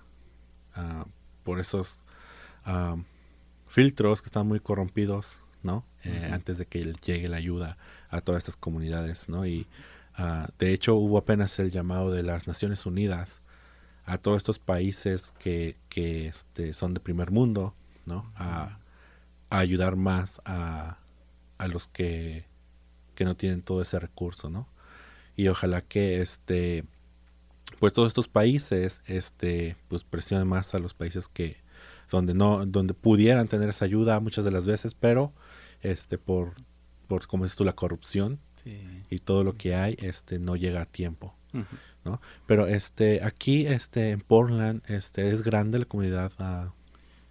a- 0.74 1.06
por 1.44 1.60
esos 1.60 2.04
am, 2.64 3.04
filtros 3.72 4.22
que 4.22 4.26
están 4.26 4.46
muy 4.46 4.60
corrompidos, 4.60 5.40
¿no? 5.62 5.84
Eh. 6.04 6.30
Antes 6.32 6.58
de 6.58 6.66
que 6.66 6.92
llegue 7.04 7.28
la 7.28 7.36
ayuda 7.36 7.78
a 8.08 8.20
todas 8.20 8.40
estas 8.40 8.56
comunidades, 8.56 9.28
¿no? 9.28 9.46
Y 9.46 9.66
ah, 10.14 10.48
de 10.58 10.72
hecho 10.72 10.94
hubo 10.96 11.18
apenas 11.18 11.58
el 11.58 11.70
llamado 11.70 12.10
de 12.10 12.22
las 12.22 12.46
Naciones 12.46 12.86
Unidas 12.86 13.42
a 14.04 14.18
todos 14.18 14.38
estos 14.38 14.58
países 14.58 15.32
que, 15.38 15.76
que 15.88 16.26
este, 16.26 16.74
son 16.74 16.94
de 16.94 17.00
primer 17.00 17.30
mundo, 17.30 17.74
¿no? 18.04 18.30
A, 18.36 18.78
a 19.50 19.58
ayudar 19.58 19.96
más 19.96 20.40
a, 20.44 20.98
a 21.58 21.68
los 21.68 21.88
que, 21.88 22.46
que 23.14 23.24
no 23.24 23.36
tienen 23.36 23.62
todo 23.62 23.80
ese 23.80 23.98
recurso, 23.98 24.50
¿no? 24.50 24.68
y 25.36 25.48
ojalá 25.48 25.80
que 25.82 26.20
este 26.20 26.84
pues 27.78 27.92
todos 27.92 28.08
estos 28.08 28.28
países 28.28 29.02
este 29.06 29.76
pues 29.88 30.04
presionen 30.04 30.46
más 30.46 30.74
a 30.74 30.78
los 30.78 30.94
países 30.94 31.28
que 31.28 31.56
donde 32.16 32.34
no 32.34 32.64
donde 32.66 32.94
pudieran 32.94 33.48
tener 33.48 33.68
esa 33.68 33.84
ayuda 33.84 34.20
muchas 34.20 34.44
de 34.44 34.50
las 34.52 34.66
veces 34.66 34.94
pero 34.94 35.32
este 35.80 36.18
por 36.18 36.52
por 37.08 37.26
como 37.26 37.44
dices 37.44 37.56
tú 37.56 37.64
la 37.64 37.72
corrupción 37.74 38.38
sí 38.62 38.80
y 39.10 39.18
todo 39.18 39.42
lo 39.44 39.56
que 39.56 39.74
hay 39.74 39.96
este 40.00 40.38
no 40.38 40.54
llega 40.56 40.82
a 40.82 40.86
tiempo 40.86 41.34
Ujú. 41.52 42.18
pero 42.46 42.66
este 42.66 43.22
aquí 43.24 43.66
este 43.66 44.10
en 44.10 44.20
Portland 44.20 44.82
este 44.88 45.28
es 45.30 45.42
grande 45.42 45.78
la 45.80 45.84
comunidad 45.84 46.32
ah, 46.38 46.72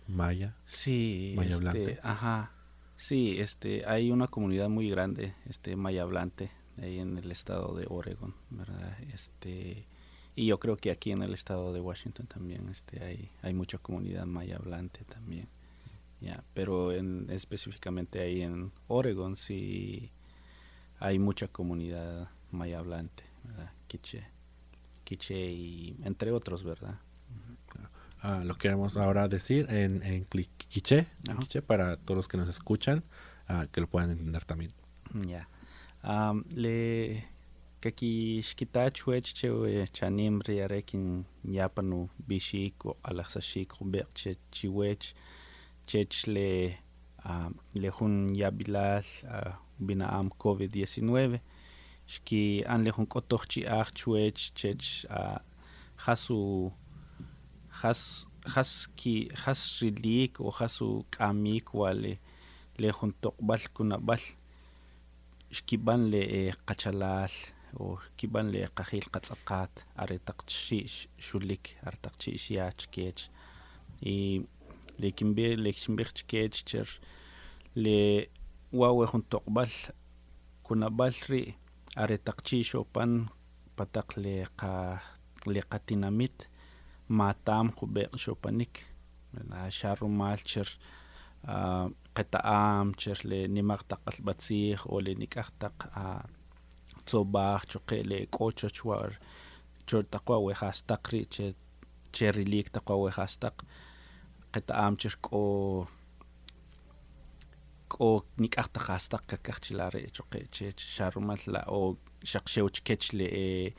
maya 0.07 0.55
Sí, 0.65 1.33
Maya 1.37 1.49
este, 1.55 1.55
hablante. 1.69 1.99
ajá. 2.03 2.51
Sí, 2.97 3.39
este, 3.39 3.83
hay 3.87 4.11
una 4.11 4.27
comunidad 4.27 4.69
muy 4.69 4.87
grande, 4.89 5.33
este, 5.49 5.75
maya 5.75 6.03
hablante, 6.03 6.51
ahí 6.79 6.99
en 6.99 7.17
el 7.17 7.31
estado 7.31 7.75
de 7.75 7.87
Oregon, 7.89 8.35
¿verdad? 8.51 8.95
Este, 9.11 9.85
y 10.35 10.45
yo 10.47 10.59
creo 10.59 10.77
que 10.77 10.91
aquí 10.91 11.11
en 11.11 11.23
el 11.23 11.33
estado 11.33 11.73
de 11.73 11.81
Washington 11.81 12.27
también, 12.27 12.69
este, 12.69 13.03
hay, 13.03 13.29
hay 13.41 13.53
mucha 13.53 13.77
comunidad 13.77 14.25
maya 14.25 14.57
hablante 14.57 15.03
también, 15.05 15.47
ya. 16.19 16.43
Pero 16.53 16.93
en, 16.93 17.27
específicamente 17.29 18.19
ahí 18.19 18.41
en 18.41 18.71
Oregon 18.87 19.35
sí 19.35 20.11
hay 20.99 21.19
mucha 21.19 21.47
comunidad 21.47 22.29
maya 22.51 22.79
hablante, 22.79 23.23
¿verdad? 23.43 23.71
Quiche, 23.87 24.23
quiche 25.03 25.35
y 25.51 25.97
entre 26.03 26.31
otros, 26.31 26.63
¿verdad? 26.63 26.99
Ah, 28.23 28.43
lo 28.45 28.55
queremos 28.55 28.97
ahora 28.97 29.27
decir 29.27 29.65
en, 29.69 30.03
en 30.03 30.25
quiché, 30.25 31.07
para 31.65 31.97
todos 31.97 32.15
los 32.17 32.27
que 32.27 32.37
nos 32.37 32.47
escuchan 32.47 33.03
ah, 33.47 33.65
que 33.71 33.81
lo 33.81 33.87
puedan 33.87 34.11
entender 34.11 34.45
también 34.45 34.71
Ya. 35.25 35.49
Le 36.55 37.27
kaki 37.81 38.41
shkita 38.43 38.91
chwech 38.93 39.33
che 39.33 39.49
chanim 39.93 40.35
riarekin 40.47 41.25
yapanu 41.43 42.09
bishik 42.27 42.85
o 42.85 42.91
alaxashik 43.03 43.71
beq 43.91 44.07
che 44.13 44.31
chiwech 44.51 45.13
chech 45.89 46.27
le 46.27 46.77
am, 47.25 47.55
le 47.81 47.89
hun 47.89 48.35
yabilal 48.35 49.05
ah, 49.29 49.57
bina 49.79 50.05
am 50.13 50.29
covid 50.29 50.71
19 50.75 51.39
shki 52.05 52.63
an 52.67 52.83
le 52.85 52.91
hun 52.91 53.07
kotoch 53.07 53.45
chi 53.51 53.61
ach 53.65 53.89
chwech 53.97 54.53
chech 54.53 55.05
ah, 55.09 55.41
hasu 56.05 56.71
has 57.81 58.25
has 58.53 58.87
ki 58.95 59.31
has 59.43 59.81
rilik 59.81 60.39
o 60.39 60.51
hasu 60.51 61.03
kamik 61.09 61.73
wale 61.73 62.19
le 62.77 62.89
hun 62.97 63.11
toqbal 63.21 63.63
kunabal. 63.73 64.21
Xkiban 65.51 66.01
le 66.11 66.21
eh, 66.39 66.53
qachalal. 66.65 67.33
o 67.57 67.60
kiban 68.16 68.46
le 68.54 68.60
qajil 68.76 69.06
qatzaqat 69.14 69.72
are 70.02 70.16
taqchi 70.28 70.78
shulik 71.26 71.64
are 71.86 71.98
taqchi 72.04 72.30
shiach 72.44 72.80
kech 72.94 73.20
y 74.14 74.16
le 75.00 75.08
kimbe 75.18 75.46
le 75.64 75.70
kimbich 75.80 76.20
kech 76.30 76.56
cher 76.68 76.88
le 77.84 77.98
wawe 78.80 79.04
hun 79.10 79.22
toqbal 79.32 79.72
kunabal 80.66 81.14
ri 81.28 81.42
are 82.02 82.16
taqchi 82.26 82.58
shopan 82.70 83.10
patak 83.76 84.08
le 84.22 84.34
qa 84.60 84.72
le 85.52 85.60
qatinamit 85.70 86.36
matam 87.18 87.66
khube 87.76 88.02
shopanik 88.24 88.74
na 89.50 89.58
sharu 89.78 90.08
malcher 90.20 90.68
آه، 91.46 91.90
قطعام 92.16 92.92
تشر 92.92 93.18
لنماغ 93.24 93.80
تقل 93.88 94.24
بطسيخ 94.24 94.86
او 94.86 95.00
لنكاخ 95.00 95.50
تق 95.60 95.88
آه، 97.00 97.00
تصوباخ 97.06 97.66
تشقي 97.66 98.02
لكوتشو 98.02 98.68
تشوار 98.68 99.18
تشور 99.86 100.02
تقوى 100.02 100.36
ويخاس 100.36 100.82
تقري 100.82 101.26
تشيري 102.12 102.44
ليك 102.44 102.68
تقوى 102.68 102.98
ويخاس 102.98 103.38
تق 103.38 103.64
قطعام 104.52 104.94
تشر 104.94 105.18
كو 105.22 105.84
كو 107.88 108.22
نكاخ 108.38 108.68
تقاس 108.68 109.08
تق 109.08 109.24
كاكاخ 109.28 109.60
تشلاري 109.60 110.06
تشقي 110.06 110.40
تشي 110.40 110.70
شارمال 110.76 111.38
لا 111.46 111.60
او 111.60 111.96
شقشو 112.24 112.68
تشكتش 112.68 113.14
لي 113.14 113.74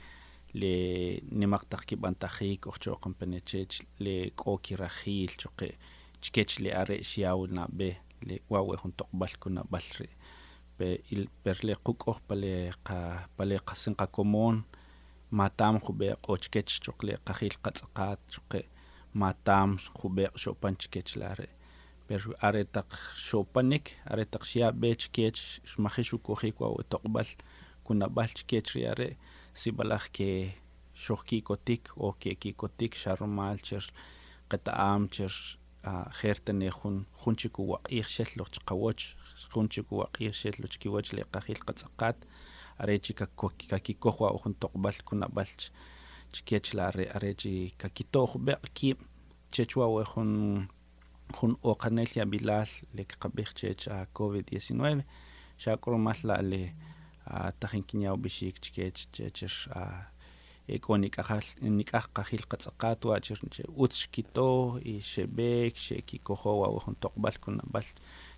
لنماغ 0.55 1.61
تقي 1.69 1.95
بانتخيك 1.95 2.67
او 2.67 2.73
تشو 2.73 2.93
قمبني 2.93 3.39
تشيش 3.39 3.83
لكو 3.99 4.57
كيراخيل 4.57 5.27
تشقي 5.27 5.71
chkech 6.21 6.59
le 6.63 6.71
are 6.81 6.97
xiaw 7.11 7.47
na 7.55 7.67
be 7.77 7.89
le 8.27 8.35
wawe 8.49 8.75
hun 8.81 8.91
toqbal 8.99 9.33
kuna 9.41 9.61
balri 9.71 10.09
pe 10.82 10.90
il 11.14 11.28
per 11.42 11.58
le 11.66 11.74
qukoh 11.86 12.18
pale 12.28 12.54
qa 12.86 12.98
pale 13.36 13.56
qasin 13.68 13.94
qa 14.00 14.06
komon 14.16 14.56
matam 15.38 15.74
khube 15.84 16.08
o 16.30 16.32
chkech 16.42 16.72
chokle 16.84 17.14
qahil 17.26 17.54
qatsqat 17.64 18.18
chokle 18.32 18.62
matam 19.20 19.68
khube 19.98 20.24
shopan 20.42 20.74
chkech 20.82 21.12
lare. 21.20 21.48
Per 22.06 22.20
are 22.46 22.62
taq 22.74 22.88
shopanik 23.26 23.86
are 24.10 24.24
taq 24.32 24.42
xia 24.50 24.68
be 24.80 24.90
chkech 25.02 25.40
shmahishu 25.70 26.16
kohi 26.26 26.50
kwa 26.56 26.66
toqbal 26.92 27.28
kuna 27.84 28.06
bal 28.16 28.30
chkech 28.38 28.68
riare 28.74 29.08
sibalaj 29.60 30.04
ke 30.16 30.30
shoki 31.04 31.38
kotik 31.48 31.82
o 32.04 32.06
ke 32.20 32.30
ki 32.42 32.50
kotik 32.60 32.92
sharumal 33.02 33.56
хеертэнэхун 35.82 37.06
хунчикуа 37.20 37.80
иершаллурч 37.90 38.54
qawuach 38.68 39.04
хунчикуа 39.52 40.10
иершаллуч 40.18 40.78
кивачли 40.78 41.22
qahilqataqat 41.34 42.18
аречи 42.78 43.12
каккуакки 43.14 43.66
какиккохуа 43.68 44.30
ухунтоқбал 44.36 44.96
кунабалч 45.04 45.70
чикиачлаари 46.32 47.04
аречи 47.16 47.74
какитоорбе 47.78 48.58
ки 48.74 48.96
чечуауэхун 49.50 50.70
хун 51.34 51.58
оқанэлья 51.62 52.24
билаал 52.24 52.70
лекқабихчеч 52.94 53.88
а 53.88 54.06
ковид 54.12 54.50
19 54.50 55.04
шакрумалла 55.58 56.40
ле 56.40 56.74
а 57.24 57.52
тахинкиняу 57.52 58.16
бишик 58.16 58.60
чикиач 58.60 59.08
чечеш 59.12 59.68
а 59.70 60.11
эконикахал 60.76 61.42
никахкахилкатеккаатуа 61.60 63.20
чирнче 63.20 63.64
утскито 63.76 64.78
ишебек 64.82 65.76
шекикохова 65.76 66.68
ухон 66.68 66.94
токбалкунабал 66.94 67.84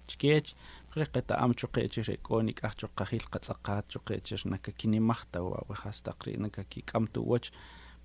чкеч 0.07 0.55
пректа 0.91 1.37
амчукечер 1.45 2.11
эконикахчуккахилкатеккаатчукечер 2.17 4.45
нака 4.45 4.73
кинимартауа 4.73 5.65
вахастакринака 5.69 6.65
кикамтууч 6.65 7.53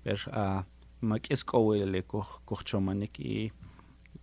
пер 0.02 0.22
а 0.28 0.64
макискоуэлеко 1.00 2.26
курчоманик 2.44 3.20
и 3.20 3.52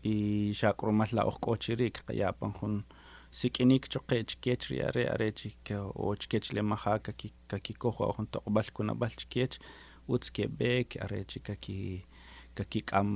и 0.04 0.54
шакрумалла 0.54 1.24
оркочирик 1.24 2.04
каяпан 2.06 2.54
хун 2.54 2.86
сикиник 3.32 3.90
чоқеч 3.90 4.38
кечри 4.40 4.80
аре 4.80 5.08
аречик 5.08 5.58
очкеч 5.96 6.52
лемахака 6.52 7.14
киккоха 7.14 8.14
хун 8.14 8.28
тоқбалкуна 8.28 8.96
балчкеч 8.96 9.60
utz 10.08 10.32
keb'ek 10.32 10.98
are' 11.04 11.26
chik 11.26 11.44
kaki 11.44 12.06
kakik'am 12.56 13.10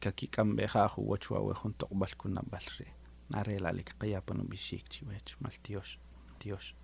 kakik'amb'eja' 0.00 0.88
juwach 0.94 1.30
wa 1.30 1.40
wi 1.46 1.54
jun 1.60 1.74
toq'b'al 1.80 2.14
kunab'al 2.20 2.66
ri' 2.78 2.92
are' 3.38 3.58
la' 3.64 3.72
qaqayapan 3.88 4.44
ub'i'xiik 4.44 4.86
chiwach 4.92 5.36
mal 5.40 5.56
tiox 5.64 5.96
tiox 6.38 6.74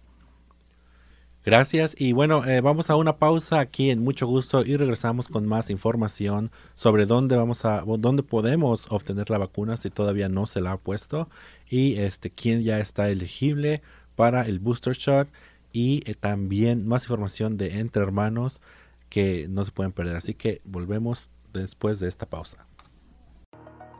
Gracias 1.44 1.94
y 1.96 2.12
bueno, 2.12 2.44
eh, 2.44 2.60
vamos 2.60 2.90
a 2.90 2.96
una 2.96 3.16
pausa 3.16 3.60
aquí 3.60 3.90
en 3.90 4.02
mucho 4.02 4.26
gusto 4.26 4.64
y 4.66 4.76
regresamos 4.76 5.28
con 5.28 5.46
más 5.46 5.70
información 5.70 6.50
sobre 6.74 7.06
dónde 7.06 7.36
vamos 7.36 7.64
a 7.64 7.84
dónde 7.86 8.22
podemos 8.22 8.86
obtener 8.90 9.30
la 9.30 9.38
vacuna 9.38 9.76
si 9.76 9.88
todavía 9.88 10.28
no 10.28 10.46
se 10.46 10.60
la 10.60 10.72
ha 10.72 10.76
puesto 10.76 11.30
y 11.70 11.94
este 12.00 12.28
quién 12.28 12.64
ya 12.64 12.80
está 12.80 13.08
elegible 13.08 13.82
para 14.14 14.42
el 14.42 14.58
booster 14.58 14.94
shot 14.94 15.28
y 15.72 16.02
eh, 16.04 16.14
también 16.14 16.86
más 16.86 17.04
información 17.04 17.56
de 17.56 17.78
entre 17.78 18.02
hermanos 18.02 18.60
que 19.08 19.46
no 19.48 19.64
se 19.64 19.72
pueden 19.72 19.92
perder. 19.92 20.16
Así 20.16 20.34
que 20.34 20.60
volvemos 20.64 21.30
después 21.52 22.00
de 22.00 22.08
esta 22.08 22.26
pausa. 22.26 22.66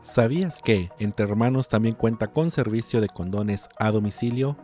¿Sabías 0.01 0.61
que 0.61 0.89
Entre 0.99 1.25
Hermanos 1.25 1.67
también 1.67 1.95
cuenta 1.95 2.27
con 2.27 2.51
servicio 2.51 3.01
de 3.01 3.09
condones 3.09 3.67
a 3.77 3.91
domicilio? 3.91 4.55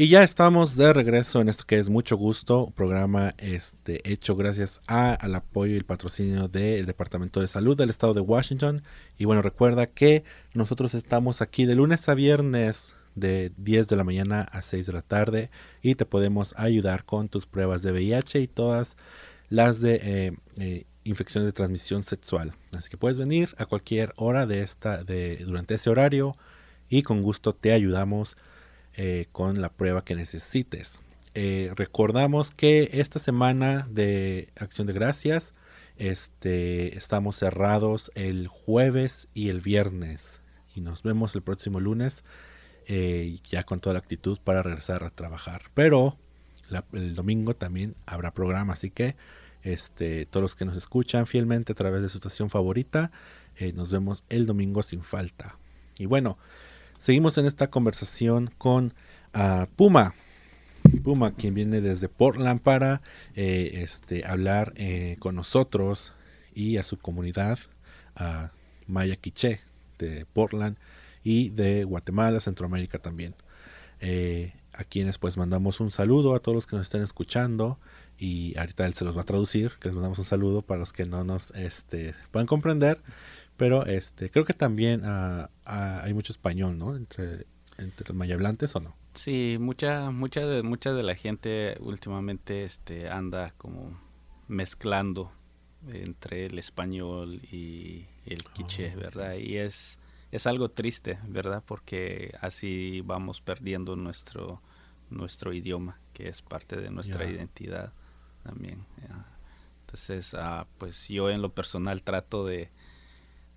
Y 0.00 0.08
ya 0.08 0.22
estamos 0.22 0.78
de 0.78 0.94
regreso 0.94 1.42
en 1.42 1.50
esto 1.50 1.64
que 1.66 1.78
es 1.78 1.90
mucho 1.90 2.16
gusto, 2.16 2.72
programa 2.74 3.34
este, 3.36 4.00
hecho 4.10 4.34
gracias 4.34 4.80
al 4.86 5.34
apoyo 5.34 5.74
y 5.74 5.76
el 5.76 5.84
patrocinio 5.84 6.48
del 6.48 6.86
Departamento 6.86 7.42
de 7.42 7.46
Salud 7.46 7.76
del 7.76 7.90
Estado 7.90 8.14
de 8.14 8.22
Washington. 8.22 8.80
Y 9.18 9.26
bueno, 9.26 9.42
recuerda 9.42 9.88
que 9.88 10.24
nosotros 10.54 10.94
estamos 10.94 11.42
aquí 11.42 11.66
de 11.66 11.74
lunes 11.74 12.08
a 12.08 12.14
viernes 12.14 12.96
de 13.14 13.52
10 13.58 13.88
de 13.88 13.96
la 13.96 14.04
mañana 14.04 14.40
a 14.40 14.62
6 14.62 14.86
de 14.86 14.92
la 14.94 15.02
tarde 15.02 15.50
y 15.82 15.96
te 15.96 16.06
podemos 16.06 16.54
ayudar 16.56 17.04
con 17.04 17.28
tus 17.28 17.44
pruebas 17.44 17.82
de 17.82 17.92
VIH 17.92 18.40
y 18.40 18.48
todas 18.48 18.96
las 19.50 19.82
de 19.82 20.00
eh, 20.02 20.32
eh, 20.56 20.84
infecciones 21.04 21.44
de 21.44 21.52
transmisión 21.52 22.04
sexual. 22.04 22.54
Así 22.74 22.88
que 22.88 22.96
puedes 22.96 23.18
venir 23.18 23.54
a 23.58 23.66
cualquier 23.66 24.14
hora 24.16 24.46
de 24.46 24.62
esta, 24.62 25.04
de, 25.04 25.36
durante 25.44 25.74
ese 25.74 25.90
horario 25.90 26.38
y 26.88 27.02
con 27.02 27.20
gusto 27.20 27.54
te 27.54 27.74
ayudamos 27.74 28.38
eh, 28.96 29.26
con 29.32 29.60
la 29.60 29.70
prueba 29.70 30.04
que 30.04 30.14
necesites. 30.14 31.00
recordamos 31.76 32.50
que 32.50 32.90
esta 32.92 33.18
semana 33.18 33.86
de 33.90 34.48
Acción 34.56 34.86
de 34.86 34.92
Gracias 34.92 35.54
este, 35.96 36.96
estamos 36.96 37.36
cerrados 37.36 38.10
el 38.14 38.48
jueves 38.48 39.28
y 39.34 39.50
el 39.50 39.60
viernes 39.60 40.40
y 40.74 40.80
nos 40.80 41.02
vemos 41.02 41.34
el 41.34 41.42
próximo 41.42 41.78
lunes 41.78 42.24
eh, 42.86 43.38
ya 43.44 43.64
con 43.64 43.80
toda 43.80 43.94
la 43.94 44.00
actitud 44.00 44.38
para 44.42 44.62
regresar 44.62 45.04
a 45.04 45.10
trabajar. 45.10 45.62
Pero 45.74 46.16
el 46.92 47.14
domingo 47.14 47.54
también 47.54 47.96
habrá 48.06 48.32
programa, 48.32 48.72
así 48.72 48.90
que 48.90 49.14
este, 49.62 50.24
todos 50.26 50.42
los 50.42 50.56
que 50.56 50.64
nos 50.64 50.76
escuchan 50.76 51.26
fielmente 51.26 51.72
a 51.72 51.74
través 51.74 52.02
de 52.02 52.08
su 52.08 52.18
estación 52.18 52.48
favorita, 52.48 53.10
eh, 53.56 53.72
nos 53.74 53.90
vemos 53.90 54.24
el 54.28 54.46
domingo 54.46 54.82
sin 54.82 55.02
falta. 55.02 55.58
Y 55.98 56.06
bueno, 56.06 56.38
seguimos 57.00 57.36
en 57.38 57.46
esta 57.46 57.68
conversación 57.68 58.52
con 58.56 58.94
uh, 59.34 59.66
Puma. 59.74 60.14
Puma, 61.02 61.34
quien 61.34 61.54
viene 61.54 61.80
desde 61.80 62.08
Portland 62.08 62.60
para 62.60 63.02
eh, 63.34 63.70
este, 63.82 64.24
hablar 64.24 64.74
con 65.18 65.34
nosotros 65.34 66.12
y 66.54 66.76
a 66.78 66.82
su 66.84 66.98
comunidad, 66.98 67.58
a 68.16 68.50
Maya 68.86 69.16
Quiche 69.16 69.60
de 69.98 70.26
Portland 70.32 70.76
y 71.22 71.50
de 71.50 71.84
Guatemala, 71.84 72.40
Centroamérica 72.40 72.98
también. 72.98 73.34
Eh, 74.00 74.54
a 74.72 74.84
quienes 74.84 75.18
pues 75.18 75.36
mandamos 75.36 75.80
un 75.80 75.90
saludo 75.90 76.34
a 76.34 76.40
todos 76.40 76.54
los 76.54 76.66
que 76.66 76.76
nos 76.76 76.86
estén 76.86 77.02
escuchando 77.02 77.78
y 78.18 78.56
ahorita 78.58 78.86
él 78.86 78.94
se 78.94 79.04
los 79.04 79.16
va 79.16 79.22
a 79.22 79.24
traducir, 79.24 79.72
que 79.80 79.88
les 79.88 79.94
mandamos 79.94 80.18
un 80.18 80.24
saludo 80.24 80.62
para 80.62 80.80
los 80.80 80.92
que 80.92 81.04
no 81.04 81.22
nos 81.24 81.50
este, 81.50 82.14
puedan 82.30 82.46
comprender, 82.46 83.02
pero 83.60 83.84
este 83.84 84.30
creo 84.30 84.46
que 84.46 84.54
también 84.54 85.02
ah, 85.04 85.50
ah, 85.66 86.00
hay 86.02 86.14
mucho 86.14 86.32
español, 86.32 86.78
¿no? 86.78 86.96
Entre, 86.96 87.44
entre 87.76 88.08
los 88.08 88.16
mayablantes 88.16 88.74
o 88.74 88.80
no. 88.80 88.96
Sí, 89.12 89.58
mucha, 89.60 90.10
mucha 90.10 90.46
de, 90.46 90.62
mucha 90.62 90.94
de 90.94 91.02
la 91.02 91.14
gente 91.14 91.76
últimamente 91.80 92.64
este, 92.64 93.10
anda 93.10 93.52
como 93.58 94.00
mezclando 94.48 95.30
entre 95.92 96.46
el 96.46 96.58
español 96.58 97.34
y 97.52 98.06
el 98.24 98.42
quiché, 98.44 98.94
oh, 98.96 98.98
¿verdad? 98.98 99.34
Y 99.34 99.58
es 99.58 99.98
es 100.30 100.46
algo 100.46 100.70
triste, 100.70 101.18
¿verdad? 101.28 101.62
Porque 101.66 102.32
así 102.40 103.02
vamos 103.04 103.42
perdiendo 103.42 103.94
nuestro, 103.94 104.62
nuestro 105.10 105.52
idioma, 105.52 106.00
que 106.14 106.28
es 106.28 106.40
parte 106.40 106.76
de 106.76 106.90
nuestra 106.90 107.28
identidad 107.28 107.92
también. 108.42 108.86
Entonces, 109.80 110.32
ah, 110.32 110.66
pues 110.78 111.08
yo 111.08 111.28
en 111.28 111.42
lo 111.42 111.52
personal 111.52 112.02
trato 112.02 112.46
de, 112.46 112.70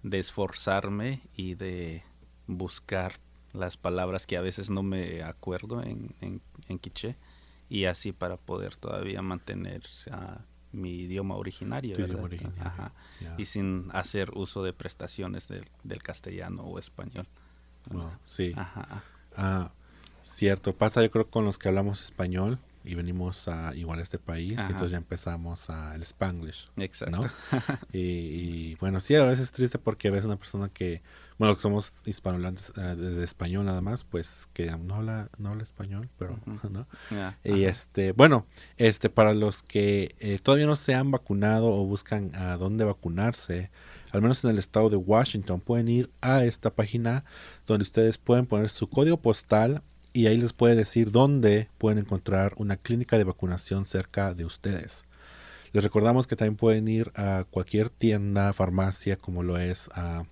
de 0.03 0.19
esforzarme 0.19 1.21
y 1.35 1.55
de 1.55 2.03
buscar 2.47 3.13
las 3.53 3.77
palabras 3.77 4.27
que 4.27 4.37
a 4.37 4.41
veces 4.41 4.69
no 4.69 4.83
me 4.83 5.23
acuerdo 5.23 5.81
en, 5.81 6.15
en, 6.21 6.41
en 6.67 6.79
quiché 6.79 7.15
y 7.69 7.85
así 7.85 8.11
para 8.11 8.37
poder 8.37 8.75
todavía 8.75 9.21
mantener 9.21 9.83
uh, 10.11 10.41
mi 10.71 11.01
idioma 11.01 11.35
originario, 11.35 11.95
y 13.37 13.45
sin 13.45 13.89
hacer 13.93 14.31
uso 14.35 14.63
de 14.63 14.73
prestaciones 14.73 15.47
del, 15.47 15.65
del 15.83 16.01
castellano 16.01 16.63
o 16.63 16.79
español. 16.79 17.27
sí. 18.25 18.53
Ah, 19.35 19.71
cierto, 20.21 20.75
pasa 20.75 21.01
yo 21.01 21.11
creo 21.11 21.29
con 21.29 21.45
los 21.45 21.57
que 21.57 21.67
hablamos 21.67 22.03
español 22.03 22.59
y 22.85 22.95
venimos 22.95 23.47
a 23.47 23.75
igual 23.75 23.99
a 23.99 24.01
este 24.01 24.19
país 24.19 24.53
y 24.59 24.71
entonces 24.71 24.91
ya 24.91 24.97
empezamos 24.97 25.69
a 25.69 25.95
el 25.95 26.03
spanglish. 26.03 26.65
Exacto. 26.77 27.21
y, 27.93 28.75
bueno, 28.75 28.99
sí, 28.99 29.15
a 29.15 29.23
veces 29.23 29.45
es 29.47 29.51
triste 29.51 29.79
porque 29.79 30.09
ves 30.09 30.25
una 30.25 30.37
persona 30.37 30.69
que, 30.69 31.01
bueno, 31.37 31.55
que 31.55 31.61
somos 31.61 32.05
hispanohablantes 32.05 32.73
eh, 32.77 32.95
de, 32.95 33.23
español 33.23 33.65
nada 33.65 33.81
más, 33.81 34.03
pues 34.03 34.49
que 34.53 34.69
no 34.77 34.95
habla, 34.95 35.29
no 35.37 35.49
habla 35.49 35.63
español, 35.63 36.09
pero, 36.17 36.39
¿no? 36.69 36.87
y 37.43 37.63
este, 37.63 38.11
bueno, 38.11 38.45
este, 38.77 39.09
para 39.09 39.33
los 39.33 39.63
que 39.63 40.15
eh, 40.19 40.39
todavía 40.41 40.65
no 40.65 40.75
se 40.75 40.95
han 40.95 41.11
vacunado 41.11 41.67
o 41.67 41.85
buscan 41.85 42.35
a 42.35 42.57
dónde 42.57 42.85
vacunarse, 42.85 43.71
al 44.11 44.21
menos 44.21 44.43
en 44.43 44.51
el 44.51 44.59
estado 44.59 44.89
de 44.89 44.97
Washington, 44.97 45.59
pueden 45.59 45.87
ir 45.87 46.11
a 46.21 46.43
esta 46.43 46.69
página 46.69 47.25
donde 47.65 47.83
ustedes 47.83 48.17
pueden 48.17 48.45
poner 48.45 48.69
su 48.69 48.87
código 48.87 49.17
postal 49.17 49.81
y 50.13 50.27
ahí 50.27 50.37
les 50.37 50.53
puede 50.53 50.75
decir 50.75 51.11
dónde 51.11 51.69
pueden 51.77 51.99
encontrar 51.99 52.53
una 52.57 52.77
clínica 52.77 53.17
de 53.17 53.23
vacunación 53.23 53.85
cerca 53.85 54.33
de 54.33 54.45
ustedes. 54.45 55.05
Les 55.73 55.83
recordamos 55.83 56.27
que 56.27 56.35
también 56.35 56.55
pueden 56.55 56.87
ir 56.87 57.11
a 57.15 57.45
cualquier 57.49 57.89
tienda, 57.89 58.53
farmacia, 58.53 59.17
como 59.17 59.41
lo 59.43 59.57
es 59.57 59.89
a... 59.95 60.23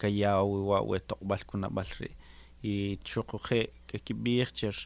kayaw 0.00 0.44
wa 0.44 0.80
we 0.84 1.00
toq'b'al 1.00 1.44
kunab'al 1.48 1.88
ri. 2.00 2.10
Y 2.60 2.98
chuquje 3.04 3.70
que 3.88 4.00
kib'ij 4.00 4.52
cher 4.52 4.76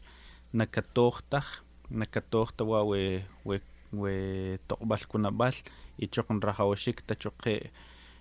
nakatoj 0.54 1.22
taj 1.30 1.62
nakatoj 1.90 2.54
ta 2.54 2.62
wa 2.66 2.84
we 2.86 3.22
we 3.92 3.98
we 3.98 4.58
toq'b'al 4.68 5.06
kunab'al 5.10 5.56
y 5.98 6.06
choq 6.06 6.28
nrajawxik 6.30 7.02
ta 7.06 7.14
choqe 7.14 7.70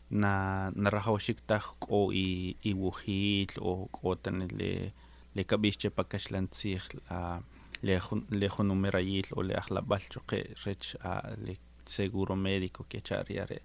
na 0.09 0.71
narajawxik 0.75 1.45
taj 1.47 1.65
k'o 1.83 2.09
i 2.13 2.55
iwujiil 2.71 3.59
o 3.61 3.87
k'o 3.93 4.15
tan 4.23 4.47
le 4.59 4.93
le 5.35 5.43
kab'ix 5.43 5.77
che 5.77 5.89
pakaxlantzij 5.89 6.81
a 7.09 7.41
le 7.81 7.99
le 8.39 8.47
junumerayil 8.49 9.27
o 9.37 9.41
le 9.41 9.53
ajlab'al 9.61 10.03
choqe 10.09 10.39
rech 10.65 10.95
a 11.01 11.35
le 11.37 11.57
seguro 11.85 12.35
médico 12.35 12.85
que 12.89 13.01
chariare 13.01 13.61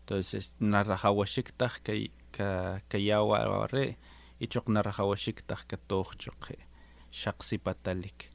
entonces 0.00 0.52
narajawashiktaj 0.60 1.74
que 1.84 2.10
ka 2.32 2.80
kayawa 2.88 3.66
re 3.72 3.96
ichoq 4.40 4.66
narajawashiktaj 4.68 5.60
ka 5.68 5.76
tojchoqe 5.88 6.56
shaqsipatalik 7.10 8.30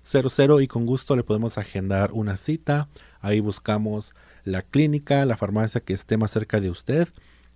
206-322-7700 0.05 0.63
y 0.63 0.67
con 0.69 0.87
gusto 0.87 1.17
le 1.17 1.25
podemos 1.25 1.59
agendar 1.59 2.13
una 2.13 2.37
cita. 2.37 2.89
Ahí 3.21 3.41
buscamos 3.41 4.15
la 4.45 4.63
clínica, 4.63 5.25
la 5.25 5.37
farmacia 5.37 5.81
que 5.81 5.93
esté 5.93 6.17
más 6.17 6.31
cerca 6.31 6.61
de 6.61 6.71
usted 6.71 7.09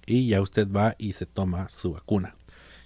y 0.06 0.28
ya 0.28 0.40
usted 0.40 0.68
va 0.70 0.94
y 0.98 1.12
se 1.12 1.26
toma 1.26 1.68
su 1.68 1.92
vacuna. 1.92 2.34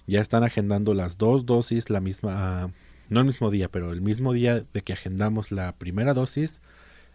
Ya 0.07 0.21
están 0.21 0.43
agendando 0.43 0.93
las 0.93 1.17
dos 1.17 1.45
dosis 1.45 1.89
la 1.89 2.01
misma, 2.01 2.71
no 3.09 3.19
el 3.19 3.25
mismo 3.25 3.51
día, 3.51 3.69
pero 3.69 3.91
el 3.91 4.01
mismo 4.01 4.33
día 4.33 4.63
de 4.73 4.81
que 4.81 4.93
agendamos 4.93 5.51
la 5.51 5.73
primera 5.73 6.13
dosis, 6.13 6.61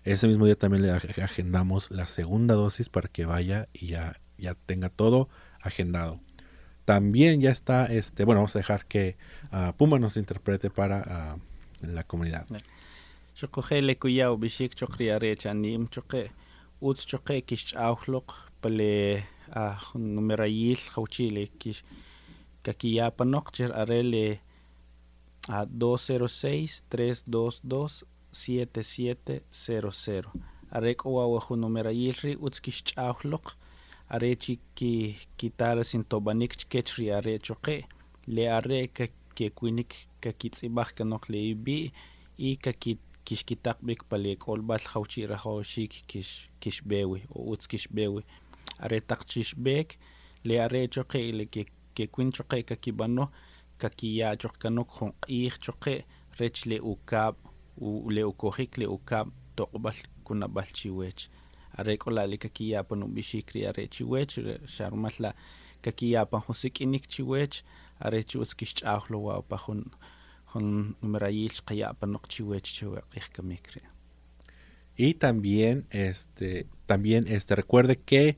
ese 0.04 0.28
mismo 0.28 0.46
día 0.46 0.56
también 0.56 0.82
le 0.82 0.90
agendamos 0.90 1.90
la 1.90 2.06
segunda 2.06 2.54
dosis 2.54 2.88
para 2.88 3.08
que 3.08 3.24
vaya 3.24 3.68
y 3.72 3.88
ya, 3.88 4.20
ya 4.38 4.54
tenga 4.54 4.90
todo 4.90 5.28
agendado. 5.60 6.20
También 6.84 7.40
ya 7.40 7.50
está, 7.50 7.86
este, 7.86 8.24
bueno, 8.24 8.40
vamos 8.40 8.54
a 8.54 8.58
dejar 8.58 8.84
que 8.84 9.16
uh, 9.52 9.72
Puma 9.72 9.98
nos 9.98 10.18
interprete 10.18 10.68
para 10.68 11.36
uh, 11.36 11.40
la 11.82 12.02
comunidad. 12.02 12.46
Choque 13.34 13.80
le 13.80 13.94
kuyao 13.94 14.36
bishik 14.36 14.74
chokriare 14.74 15.36
chanim 15.36 15.88
choque 15.88 16.30
uts 16.80 17.06
choque 17.06 17.42
kish 17.46 17.74
auhlok 17.74 18.32
pale 18.60 19.22
a 19.52 19.76
numerayil 19.94 20.78
hauchile 20.94 21.48
kish 21.58 21.82
kakiya 22.62 23.10
panok 23.10 23.52
cher 23.52 23.72
arele 23.72 24.40
a 25.48 25.66
206 25.66 26.82
322 26.90 28.04
7700 28.32 30.24
arek 30.70 31.06
owa 31.06 31.40
numera 31.56 31.92
yilri 31.92 32.36
utskish 32.36 32.82
ch'awloq 32.88 33.46
are 34.08 34.36
chi 34.36 34.58
ki 34.74 35.16
kitara 35.38 35.84
sin 35.84 36.04
tobanik 36.04 36.52
chkechri 36.56 37.12
are 37.12 37.38
choqe 37.38 37.84
le 38.26 38.48
are 38.48 38.88
ka 39.34 39.50
ke 39.50 39.50
kuinik 39.50 39.90
ka 40.22 40.30
kitzibaj 40.32 40.94
kanok 40.94 41.28
le 41.28 41.40
ibi 41.52 41.92
y 42.38 42.56
ka 42.56 42.72
kit 42.72 43.00
kixkitaq 43.24 43.78
bik 43.82 44.04
pale 44.08 44.36
k'olb'al 44.36 44.82
jawchi 44.92 45.26
rajawxik 45.26 45.92
kix 46.06 46.46
kixbewi 46.60 47.24
o 47.34 47.50
utz 47.52 47.66
kixbewi. 47.66 48.22
Are 48.84 49.00
taq 49.00 49.24
chixbek 49.30 49.98
le 50.44 50.60
are 50.64 50.86
choqe 50.94 51.20
le 51.32 51.46
ke 51.46 51.64
ke 51.96 52.06
kuin 52.12 52.30
choqe 52.36 52.62
ka 52.68 52.76
kibano 52.76 53.30
ka 53.80 53.88
kiya 53.88 54.36
choq 54.36 54.58
kanok 54.62 54.88
jon 54.96 55.12
q'ij 55.22 55.58
choqe 55.64 56.04
rech 56.38 56.66
le 56.66 56.78
ukab 56.92 57.34
u 57.76 58.10
le 58.14 58.22
ukojik 58.30 58.78
le 58.78 58.86
ukab 58.86 59.32
toqbal 59.56 59.96
kunabal 60.24 60.68
chiwech. 60.76 61.28
Are 61.78 61.96
k'olali 61.96 62.38
kakiyapan 62.38 63.02
ub'ixik 63.06 63.56
are 63.68 63.88
chiwech 63.88 64.38
xarmal 64.74 65.16
la 65.18 65.30
kakiyapan 65.82 66.40
jun 66.46 66.60
sik'inik 66.62 67.08
chiwech 67.08 67.64
y 74.96 75.14
también 75.14 75.86
este 75.90 76.66
también 76.86 77.26
este 77.28 77.56
recuerde 77.56 77.96
que 77.96 78.36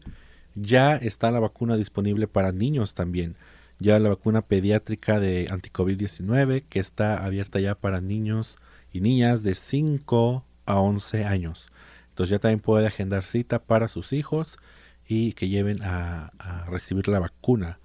ya 0.54 0.96
está 0.96 1.30
la 1.30 1.40
vacuna 1.40 1.76
disponible 1.76 2.28
para 2.28 2.52
niños 2.52 2.94
también. 2.94 3.36
Ya 3.78 3.98
la 3.98 4.08
vacuna 4.08 4.40
pediátrica 4.40 5.20
de 5.20 5.48
anticovid-19 5.48 6.64
que 6.66 6.80
está 6.80 7.24
abierta 7.24 7.60
ya 7.60 7.74
para 7.74 8.00
niños 8.00 8.56
y 8.90 9.02
niñas 9.02 9.42
de 9.42 9.54
5 9.54 10.46
a 10.64 10.80
11 10.80 11.26
años. 11.26 11.70
Entonces 12.08 12.30
ya 12.30 12.38
también 12.38 12.60
puede 12.60 12.86
agendar 12.86 13.24
cita 13.24 13.62
para 13.62 13.88
sus 13.88 14.14
hijos 14.14 14.58
y 15.06 15.34
que 15.34 15.48
lleven 15.48 15.82
a, 15.82 16.32
recibir 16.70 17.08
la 17.08 17.20
vacuna 17.20 17.78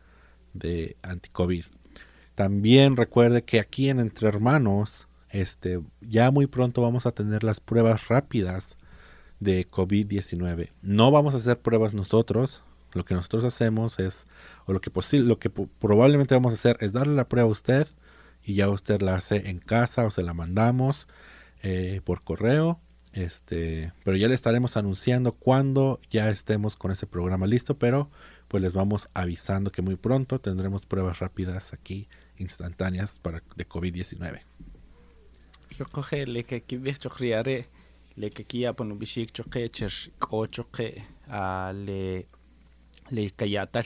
de 0.53 0.97
anticovid. 1.01 1.65
También 2.35 2.97
recuerde 2.97 3.43
que 3.43 3.59
aquí 3.59 3.89
en 3.89 3.99
Entre 3.99 4.27
Hermanos, 4.27 5.07
este, 5.29 5.81
ya 6.01 6.31
muy 6.31 6.47
pronto 6.47 6.81
vamos 6.81 7.05
a 7.05 7.11
tener 7.11 7.43
las 7.43 7.59
pruebas 7.59 8.07
rápidas 8.07 8.77
de 9.39 9.69
COVID-19. 9.69 10.71
No 10.81 11.11
vamos 11.11 11.33
a 11.33 11.37
hacer 11.37 11.59
pruebas 11.59 11.93
nosotros. 11.93 12.63
Lo 12.93 13.05
que 13.05 13.13
nosotros 13.13 13.45
hacemos 13.45 13.99
es, 13.99 14.27
o 14.65 14.73
lo 14.73 14.81
que, 14.81 14.91
lo 15.19 15.39
que 15.39 15.49
probablemente 15.49 16.35
vamos 16.35 16.53
a 16.53 16.55
hacer 16.55 16.77
es 16.79 16.93
darle 16.93 17.15
la 17.15 17.27
prueba 17.27 17.47
a 17.47 17.51
usted 17.51 17.87
y 18.43 18.55
ya 18.55 18.69
usted 18.69 19.01
la 19.01 19.15
hace 19.15 19.49
en 19.49 19.59
casa 19.59 20.05
o 20.05 20.11
se 20.11 20.23
la 20.23 20.33
mandamos 20.33 21.07
eh, 21.63 22.01
por 22.03 22.23
correo. 22.23 22.79
Este, 23.13 23.91
pero 24.05 24.15
ya 24.15 24.27
le 24.29 24.35
estaremos 24.35 24.77
anunciando 24.77 25.33
cuando 25.33 25.99
ya 26.09 26.29
estemos 26.29 26.77
con 26.77 26.91
ese 26.91 27.07
programa 27.07 27.45
listo, 27.45 27.77
pero 27.77 28.09
pues 28.47 28.63
les 28.63 28.73
vamos 28.73 29.09
avisando 29.13 29.71
que 29.71 29.81
muy 29.81 29.97
pronto 29.97 30.39
tendremos 30.39 30.85
pruebas 30.85 31.19
rápidas 31.19 31.73
aquí 31.73 32.07
instantáneas 32.37 33.19
para 33.19 33.43
de 33.55 33.67
COVID-19. 33.67 34.41
Choque 35.77 36.25
le 36.25 36.43
que 36.45 36.63
chokriare 36.99 37.67
le 38.15 38.29
que 38.29 38.45
choque 39.31 39.69
a 41.27 41.73
le 41.73 42.27
le 43.09 43.33
le 43.53 43.81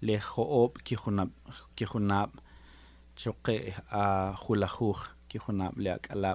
le 0.00 0.20
le 0.20 0.20
choque 3.20 3.56
a 3.90 4.32
hulahuj 4.42 4.98
ki 5.28 5.38
hunab 5.44 5.74
le 5.84 5.90
akala 5.98 6.32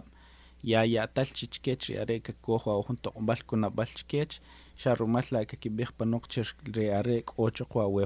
ya 0.64 0.84
ya 0.94 1.08
tal 1.08 1.30
chichkech 1.38 1.90
are 2.02 2.20
ka 2.20 2.34
ko 2.42 2.58
ho 2.64 2.82
hun 2.88 2.98
tokbal 3.04 3.40
kuna 3.48 3.70
bal 3.70 3.92
chkech 4.00 4.40
sharumal 4.82 5.28
la 5.32 5.46
ka 5.46 5.56
kibir 5.58 5.90
panok 5.98 6.28
cher 6.32 6.48
re 6.76 6.86
are 7.00 7.22
ko 7.22 7.50
choque 7.50 7.84
we 7.96 8.06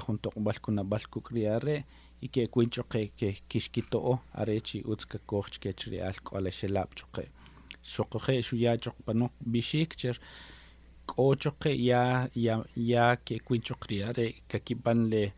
kukriare 1.13 1.85
y 2.21 2.27
kishkito 3.49 4.19
arechi 4.33 4.83
utska 4.85 5.19
koch 5.25 5.59
que 5.59 5.71
shelap 6.51 6.95
choque 6.95 7.29
shokoje 7.83 8.41
shuya 8.41 8.77
chok 8.77 8.95
pano 9.05 9.29
bishik 9.45 9.95
cher 9.95 10.17
kocho 11.05 11.51
que 11.59 11.69
ya 11.69 12.27
ya 12.35 12.63
ya 12.75 13.15
que 13.15 13.39
cuincho 13.39 13.75
criare 13.75 14.33
le 15.09 15.33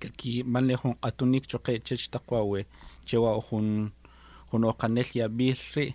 que 0.00 0.08
aquí 0.08 0.42
van 0.42 0.66
le 0.66 0.74
hon 0.82 0.94
atunik 1.02 1.46
choque 1.50 1.72
chech 1.86 2.10
takwawe 2.10 2.60
chewa 3.04 3.30
hun 3.50 3.90
hun 4.50 4.64
okanel 4.64 5.08
ya 5.14 5.28
birri 5.28 5.94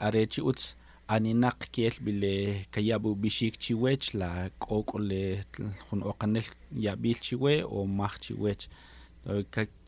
arechi 0.00 0.40
uts 0.40 0.76
aninak 1.08 1.70
kiel 1.72 1.94
bile 2.00 2.66
kayabu 2.70 3.14
bishik 3.14 3.58
chiwech 3.58 4.14
la 4.14 4.50
kokole 4.58 5.44
hun 5.90 6.02
okanel 6.02 6.44
ya 6.72 6.96
bil 6.96 7.18
chiwe 7.20 7.62
o 7.64 7.86
mach 7.86 8.20
chiwech. 8.20 8.68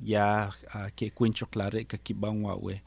Ya 0.04 0.52
ke 0.96 1.10
kwincho 1.10 1.46
klare 1.46 1.84
ka 1.84 1.96
kiban 1.96 2.44
wa 2.44 2.56
we 2.60 2.82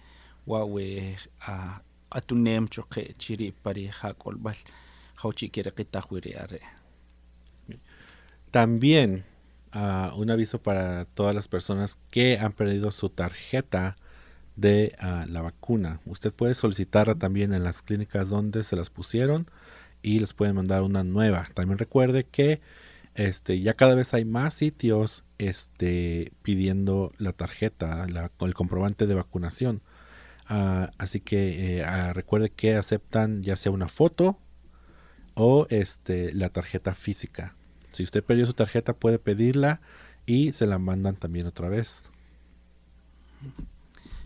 wa 0.46 0.66
we 0.66 1.18
a 1.48 1.82
atunem 2.12 2.68
choque 2.70 3.14
chiri 3.18 3.52
pari 3.52 3.88
ha 3.88 4.14
kolbal 4.14 4.56
hauchi 5.16 5.50
kere 5.50 5.72
kita 5.72 6.04
are. 6.38 6.60
También 8.52 9.24
uh, 9.74 10.16
un 10.16 10.30
aviso 10.32 10.62
para 10.62 11.06
todas 11.06 11.36
las 11.36 11.48
personas 11.48 11.98
que 12.10 12.40
han 12.40 12.54
perdido 12.54 12.92
su 12.92 13.10
tarjeta 13.10 13.96
de 14.56 14.96
uh, 15.02 15.30
la 15.30 15.42
vacuna. 15.42 16.00
Usted 16.06 16.34
puede 16.34 16.54
solicitarla 16.54 17.16
también 17.16 17.54
en 17.54 17.64
las 17.64 17.82
clínicas 17.82 18.30
donde 18.30 18.64
se 18.64 18.76
las 18.76 18.90
pusieron 18.90 19.48
y 20.02 20.20
les 20.20 20.34
pueden 20.34 20.56
mandar 20.56 20.82
una 20.82 21.04
nueva. 21.04 21.48
También 21.54 21.78
recuerde 21.78 22.26
que 22.26 22.62
este, 23.16 23.62
ya 23.62 23.74
cada 23.74 23.96
vez 23.96 24.14
hay 24.14 24.26
más 24.26 24.54
sitios 24.54 25.24
este, 25.38 26.32
pidiendo 26.42 27.12
la 27.18 27.34
tarjeta, 27.34 28.08
la, 28.08 28.32
el 28.40 28.54
comprobante 28.54 29.08
de 29.08 29.16
vacunación. 29.16 29.82
Uh, 30.50 30.88
así 30.98 31.22
que 31.22 31.80
eh, 31.80 32.14
recuerde 32.14 32.50
que 32.50 32.76
aceptan 32.76 33.44
ya 33.44 33.56
sea 33.56 33.72
una 33.72 33.88
foto 33.88 34.38
o 35.36 35.68
este, 35.70 36.34
la 36.34 36.50
tarjeta 36.50 36.94
física. 36.94 37.56
Si 37.94 38.04
usted 38.04 38.24
perdió 38.24 38.46
su 38.46 38.54
tarjeta 38.54 38.94
puede 38.94 39.20
pedirla 39.20 39.80
y 40.26 40.52
se 40.52 40.66
la 40.66 40.80
mandan 40.80 41.16
también 41.16 41.48
otra 41.48 41.70
vez. 41.70 42.10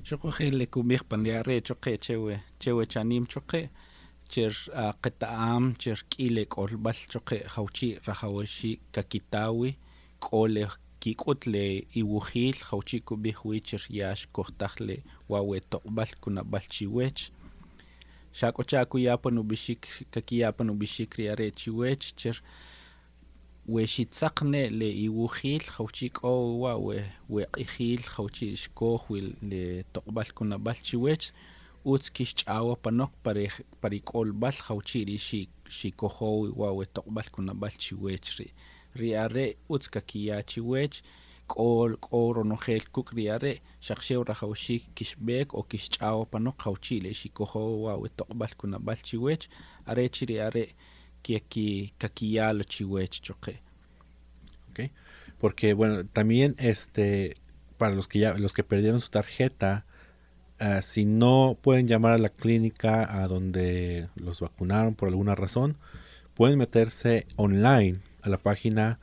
Yo 0.05 0.18
coge 0.20 0.51
le 0.51 0.68
cubir 0.70 1.03
pandeare 1.03 1.61
choque 1.61 1.99
chewe 1.99 2.41
chewe 2.59 2.88
chanim 2.88 3.26
choque 3.28 3.70
cher 4.30 4.53
qetaam 5.01 5.76
cher 5.78 5.99
k'ile 6.09 6.45
k'olb'al 6.47 6.95
choque 7.11 7.43
jawchi 7.53 7.99
rajawaxi 8.05 8.80
kakitawi 8.93 9.76
k'ole 10.24 10.63
kik'ut 11.01 11.45
le 11.47 11.88
iwujiil 11.99 12.55
jawchi 12.70 13.01
kub'ij 13.07 13.38
wi 13.43 13.59
cher 13.68 13.84
yax 13.89 14.28
kojtaj 14.32 14.80
le 14.88 14.95
wawe 15.30 15.59
toq'b'al 15.72 16.11
kunab'al 16.22 16.65
chiwech 16.74 17.32
xak'ocha 18.39 18.86
kuyapan 18.91 19.39
ub'ixik 19.43 19.82
kakiyapan 20.13 20.72
ub'ixik 20.74 21.18
ri 21.18 21.30
are' 21.34 21.51
chiwech 21.59 22.13
cher 22.15 22.38
we 23.68 23.84
xitzaq 23.84 24.41
ne 24.47 24.70
le 24.72 24.88
iwujiil 24.88 25.65
jawchi 25.76 26.07
k'o 26.15 26.59
wa 26.63 26.78
we 26.80 27.03
we 27.28 27.43
q'ijiil 27.51 27.99
jawchi 27.99 28.55
xkoj 28.55 29.01
wi 29.11 29.20
le 29.43 29.84
toq'b'al 29.91 30.32
kunab'al 30.32 30.80
chiwech 30.88 31.34
utz 31.84 32.07
kixch'awa 32.15 32.78
panok 32.80 33.11
pare 33.24 33.51
pari 33.82 33.99
k'olb'al 33.99 34.55
jawchi 34.55 35.03
ri 35.09 35.18
xikojow 35.20 36.55
wa 36.55 36.72
we 36.80 36.86
toq'b'al 36.95 37.28
kunab'al 37.36 37.76
chiwech 37.76 38.39
ri 38.39 38.47
ri 38.95 39.09
are' 39.20 39.55
utz 39.68 39.91
kakiya 39.91 40.39
chiwech 40.47 41.03
k'o 41.51 41.91
k'o 41.99 42.22
ronojel 42.39 42.88
kuk' 42.95 43.11
ri 43.20 43.28
are' 43.36 43.59
xaq 43.84 43.99
xew 43.99 44.24
rajawxiik 44.24 44.95
kixb'eek 51.28 51.28
o 51.28 51.28
kixch'awa 51.28 51.28
panok 51.28 51.28
jawchi 51.28 51.28
le 51.28 51.28
xikojow 51.28 51.28
wa 51.28 51.28
we 51.28 51.28
toq'b'al 51.28 51.28
kunab'al 51.28 51.28
chiwech 51.28 51.28
are' 51.28 51.28
chi 51.28 51.28
ri 51.28 51.36
are' 51.36 51.49
ki 51.49 51.93
kakiya 51.99 52.53
lo 52.53 52.63
chiwech 52.63 53.21
choque 53.21 53.59
okay. 54.69 54.91
porque 55.39 55.73
bueno 55.73 56.05
también 56.05 56.55
este 56.57 57.36
para 57.78 57.95
los 57.95 58.07
que 58.07 58.19
ya 58.19 58.34
los 58.34 58.53
que 58.53 58.63
perdieron 58.63 58.99
su 58.99 59.09
tarjeta 59.09 59.86
Uh, 60.59 60.82
si 60.82 61.05
no 61.05 61.55
pueden 61.61 61.88
llamar 61.88 62.13
a 62.13 62.17
la 62.17 62.30
clínica 62.30 63.21
a 63.21 63.28
donde 63.28 64.09
los 64.15 64.41
vacunaron 64.41 64.95
por 64.95 65.07
alguna 65.07 65.36
razón, 65.36 65.78
pueden 66.34 66.57
meterse 66.57 67.28
online 67.36 67.99
a 68.23 68.30
la 68.30 68.39
página 68.39 68.99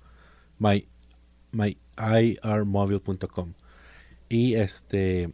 My, 0.60 0.86
myirmobile.com. 1.50 3.54
Y 4.28 4.54
este 4.54 5.32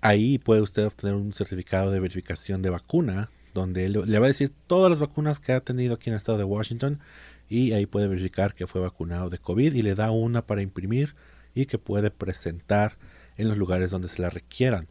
ahí 0.00 0.38
puede 0.38 0.60
usted 0.60 0.86
obtener 0.86 1.16
un 1.16 1.32
certificado 1.32 1.90
de 1.90 1.98
verificación 1.98 2.62
de 2.62 2.70
vacuna 2.70 3.30
donde 3.52 3.88
le 3.88 4.18
va 4.18 4.26
a 4.26 4.28
decir 4.28 4.52
todas 4.68 4.88
las 4.88 5.00
vacunas 5.00 5.40
que 5.40 5.52
ha 5.52 5.60
tenido 5.60 5.94
aquí 5.94 6.08
en 6.08 6.14
el 6.14 6.18
estado 6.18 6.38
de 6.38 6.44
Washington 6.44 7.00
y 7.48 7.72
ahí 7.72 7.86
puede 7.86 8.06
verificar 8.06 8.54
que 8.54 8.68
fue 8.68 8.80
vacunado 8.80 9.28
de 9.28 9.38
COVID 9.38 9.74
y 9.74 9.82
le 9.82 9.96
da 9.96 10.12
una 10.12 10.46
para 10.46 10.62
imprimir 10.62 11.16
y 11.52 11.66
que 11.66 11.78
puede 11.78 12.12
presentar 12.12 12.96
en 13.36 13.48
los 13.48 13.58
lugares 13.58 13.90
donde 13.90 14.08
se 14.08 14.22
la 14.22 14.30
requieran. 14.30 14.86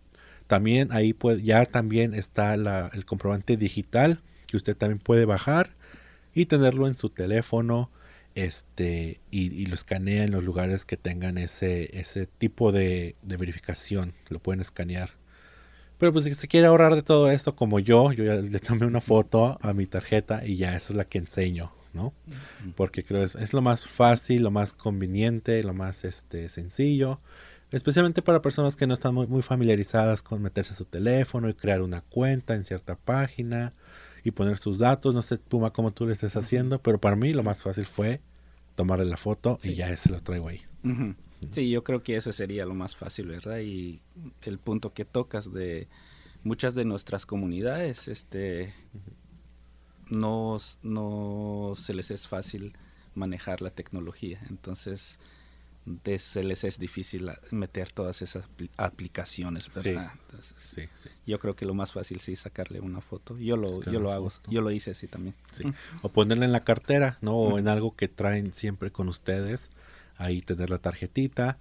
También 0.47 0.89
ahí 0.91 1.13
puede, 1.13 1.41
ya 1.41 1.63
también 1.65 2.13
está 2.13 2.57
la, 2.57 2.91
el 2.93 3.05
comprobante 3.05 3.55
digital 3.55 4.21
que 4.47 4.57
usted 4.57 4.75
también 4.75 4.99
puede 4.99 5.23
bajar 5.25 5.75
y 6.33 6.47
tenerlo 6.47 6.87
en 6.87 6.95
su 6.95 7.09
teléfono 7.09 7.89
este 8.45 9.21
y, 9.31 9.53
y 9.53 9.65
lo 9.65 9.75
escanea 9.75 10.23
en 10.23 10.31
los 10.31 10.43
lugares 10.43 10.85
que 10.85 10.97
tengan 10.97 11.37
ese, 11.37 11.97
ese 11.99 12.27
tipo 12.27 12.71
de, 12.71 13.13
de 13.21 13.37
verificación. 13.37 14.13
Lo 14.29 14.39
pueden 14.39 14.61
escanear 14.61 15.19
pero 15.99 16.13
pues 16.13 16.23
si 16.23 16.33
se 16.33 16.47
quiere 16.47 16.65
ahorrar 16.65 16.95
de 16.95 17.03
todo 17.03 17.29
esto, 17.29 17.55
como 17.55 17.79
yo, 17.79 18.13
yo 18.13 18.23
ya 18.23 18.35
le 18.35 18.59
tomé 18.59 18.85
una 18.85 19.01
foto 19.01 19.59
a 19.61 19.73
mi 19.73 19.85
tarjeta 19.85 20.45
y 20.45 20.55
ya 20.55 20.75
esa 20.75 20.93
es 20.93 20.95
la 20.95 21.03
que 21.03 21.17
enseño, 21.17 21.73
¿no? 21.93 22.13
Porque 22.75 23.03
creo 23.03 23.21
es, 23.21 23.35
es 23.35 23.51
lo 23.51 23.61
más 23.61 23.85
fácil, 23.85 24.43
lo 24.43 24.49
más 24.49 24.73
conveniente, 24.73 25.61
lo 25.61 25.73
más 25.73 26.05
este, 26.05 26.47
sencillo. 26.47 27.19
Especialmente 27.71 28.21
para 28.21 28.41
personas 28.41 28.77
que 28.77 28.87
no 28.87 28.93
están 28.93 29.13
muy, 29.13 29.27
muy 29.27 29.41
familiarizadas 29.41 30.23
con 30.23 30.41
meterse 30.41 30.73
a 30.73 30.77
su 30.77 30.85
teléfono 30.85 31.49
y 31.49 31.53
crear 31.53 31.81
una 31.81 31.99
cuenta 31.99 32.55
en 32.55 32.63
cierta 32.63 32.95
página 32.95 33.73
y 34.23 34.31
poner 34.31 34.57
sus 34.57 34.79
datos. 34.79 35.13
No 35.13 35.21
sé, 35.21 35.37
Puma, 35.37 35.73
cómo 35.73 35.91
tú 35.91 36.05
lo 36.05 36.13
estés 36.13 36.37
haciendo, 36.37 36.81
pero 36.81 37.01
para 37.01 37.17
mí 37.17 37.33
lo 37.33 37.43
más 37.43 37.61
fácil 37.61 37.85
fue 37.85 38.21
tomarle 38.79 39.03
la 39.03 39.17
foto 39.17 39.57
sí. 39.59 39.71
y 39.71 39.75
ya 39.75 39.89
ese 39.89 40.09
lo 40.09 40.21
traigo 40.21 40.47
ahí. 40.47 40.61
Uh 40.85 40.87
-huh. 40.87 41.15
Sí, 41.51 41.69
yo 41.69 41.83
creo 41.83 42.01
que 42.01 42.15
ese 42.15 42.31
sería 42.31 42.65
lo 42.65 42.73
más 42.75 42.95
fácil, 42.95 43.27
¿verdad? 43.27 43.59
Y 43.59 44.01
el 44.43 44.57
punto 44.57 44.93
que 44.93 45.03
tocas 45.03 45.51
de 45.51 45.89
muchas 46.43 46.75
de 46.75 46.85
nuestras 46.85 47.25
comunidades, 47.25 48.07
este, 48.07 48.73
no, 50.09 50.57
no 50.81 51.73
se 51.75 51.93
les 51.93 52.09
es 52.09 52.29
fácil 52.29 52.71
manejar 53.15 53.61
la 53.61 53.71
tecnología, 53.71 54.41
entonces 54.49 55.19
de, 55.85 56.19
se 56.19 56.43
les 56.43 56.63
es 56.63 56.77
difícil 56.77 57.31
meter 57.51 57.91
todas 57.91 58.21
esas 58.21 58.45
aplicaciones, 58.77 59.67
¿verdad? 59.67 60.11
Sí, 60.13 60.19
entonces, 60.21 60.55
sí, 60.57 60.89
sí. 60.95 61.09
Yo 61.25 61.39
creo 61.39 61.55
que 61.55 61.65
lo 61.65 61.73
más 61.73 61.91
fácil 61.91 62.19
sí 62.19 62.33
es 62.33 62.41
sacarle 62.41 62.79
una 62.79 63.01
foto. 63.01 63.37
Yo 63.37 63.57
lo, 63.57 63.83
yo 63.83 63.99
lo 63.99 64.11
hago, 64.11 64.29
foto. 64.29 64.51
yo 64.51 64.61
lo 64.61 64.71
hice 64.71 64.91
así 64.91 65.07
también. 65.07 65.35
O 66.01 66.09
ponerla 66.09 66.45
en 66.45 66.51
la 66.51 66.63
cartera, 66.63 67.17
¿no? 67.21 67.35
O 67.35 67.59
en 67.59 67.67
algo 67.67 67.95
que 67.95 68.07
traen 68.07 68.53
siempre 68.53 68.91
con 68.91 69.07
ustedes 69.07 69.71
ahí 70.17 70.41
tener 70.41 70.69
la 70.69 70.77
tarjetita. 70.79 71.57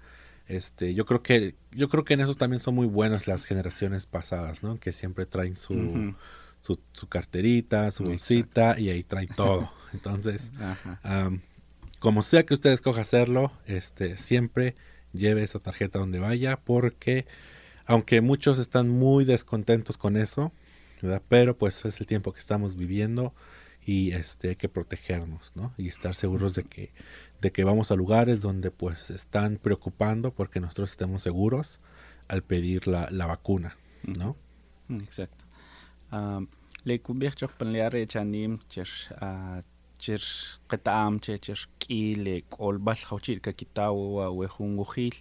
Este, 0.47 0.95
yo 0.95 1.05
creo 1.07 1.23
que 1.23 1.55
yo 1.73 1.89
creo 1.89 2.05
que 2.05 2.15
en 2.15 2.21
eso 2.21 2.35
también 2.35 2.61
son 2.61 2.75
muy 2.75 2.87
buenas 2.87 3.27
las 3.27 3.45
generaciones 3.45 4.07
pasadas, 4.07 4.63
¿no? 4.63 4.79
Que 4.79 4.93
siempre 4.93 5.27
traen 5.27 5.57
su, 5.57 6.15
su, 6.63 6.79
su 6.93 7.07
carterita, 7.07 7.91
su 7.91 8.05
bolsita 8.05 8.79
y 8.79 8.91
ahí 8.91 9.03
traen 9.05 9.29
todo. 9.29 9.71
Entonces, 9.93 10.53
Ajá. 10.59 11.31
Como 11.99 12.23
sea 12.23 12.45
que 12.45 12.55
usted 12.55 12.71
escoja 12.71 13.01
hacerlo, 13.01 13.53
este, 13.67 14.19
siempre 14.19 14.75
lleve 15.13 15.43
esa 15.43 15.59
tarjeta 15.59 15.99
donde 15.99 16.19
vaya 16.19 16.57
porque 16.57 17.27
aunque 17.87 18.21
muchos 18.21 18.59
están 18.59 18.89
muy 18.89 19.25
descontentos 19.25 19.97
con 19.97 20.17
eso. 20.17 20.53
Pero 21.29 21.57
pues 21.57 21.85
es 21.85 22.01
el 22.01 22.07
tiempo 22.07 22.33
que 22.33 22.41
estamos 22.41 22.77
viviendo 22.77 23.35
y 23.85 24.13
este 24.13 24.51
hay 24.51 24.57
que 24.57 24.69
protegernos, 24.69 25.55
¿no? 25.55 25.73
Y 25.79 25.89
estar 25.89 26.15
seguros 26.15 26.55
de 26.55 26.65
que 26.65 26.93
de 27.41 27.53
que 27.53 27.65
vamos 27.65 27.91
a 27.91 27.95
lugares 27.95 28.43
donde 28.43 28.71
pues 28.71 29.11
están 29.11 29.59
preocupando 29.59 30.35
porque 30.35 30.61
nosotros 30.61 30.91
estemos 30.91 31.23
seguros 31.23 31.81
al 32.27 32.43
pedir 32.43 32.89
la, 32.89 33.09
la 33.11 33.27
vacuna, 33.27 33.77
¿no? 34.03 34.37
Exacto. 34.89 35.45
Um, 36.11 36.49
le 40.07 40.17
kubir 40.17 40.21
chok 40.21 40.39
panliare 40.39 40.59
chanim 40.59 40.59
chir 40.59 40.59
ah, 40.59 40.59
chir 40.59 40.59
qetaam 40.69 41.21
che 41.21 41.39
chir 41.39 41.67
ki 41.79 42.15
le 42.15 42.43
kolbal 42.51 42.97
khawchir 42.97 43.41
ka 43.41 43.53
kitaw 43.53 43.95
wa 43.95 44.31
we 44.31 44.47
hunguhil 44.47 45.15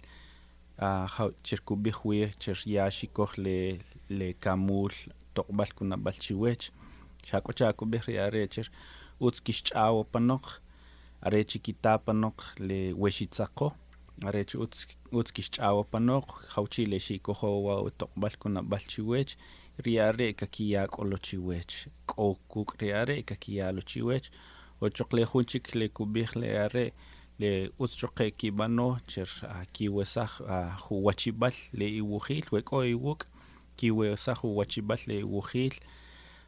ah 0.78 1.06
khaw 1.06 1.30
chir 1.42 1.60
kubih 1.64 2.04
we 2.04 2.30
chir 2.38 2.56
yashi 2.66 3.06
koh 3.06 3.30
le 3.36 3.78
le 4.08 4.34
kamul 4.34 4.92
toqbal 5.34 5.68
kuna 5.74 5.96
balchiwech 5.96 6.70
chako 7.22 7.52
chako 7.52 7.86
bih 7.86 8.02
yare 8.08 8.48
chir 8.48 8.70
uts 9.20 9.40
kishchaw 9.40 10.04
panok 10.04 10.60
are 11.22 11.44
chiquita 11.44 11.98
panok 11.98 12.58
le 12.58 12.92
weshitsako 12.92 13.72
are 14.26 14.44
chi 14.44 14.58
uts 14.58 14.86
uts 15.12 15.32
kishchaw 15.32 15.84
panok 15.84 16.26
khawchi 16.50 16.86
le 16.86 16.98
shikoho 16.98 17.62
wa 17.62 17.90
toqbal 17.90 18.36
kuna 18.38 18.62
balchiwech 18.62 19.36
riare 19.78 20.32
kakia 20.32 20.86
kolochiwech 20.86 21.88
kokuk 22.06 22.76
riare 22.80 23.22
kakia 24.80 24.86
lochiwech 24.86 24.86
o 24.86 24.88
chokle 24.88 25.24
hunchik 25.24 25.74
le 25.74 25.88
kubih 25.88 26.36
le 26.36 26.58
are 26.58 26.92
le 27.38 27.70
uts 27.78 27.96
choke 27.96 28.30
kibano 28.36 28.98
cher 29.06 29.28
kiwesaj 29.72 30.30
huwachibal 30.88 31.52
le 31.72 31.88
iwujil 31.88 32.44
weko 32.52 32.84
iwuk 32.84 33.26
kiwesaj 33.76 34.36
huwachibal 34.36 34.98
le 35.06 35.18
iwujil 35.20 35.72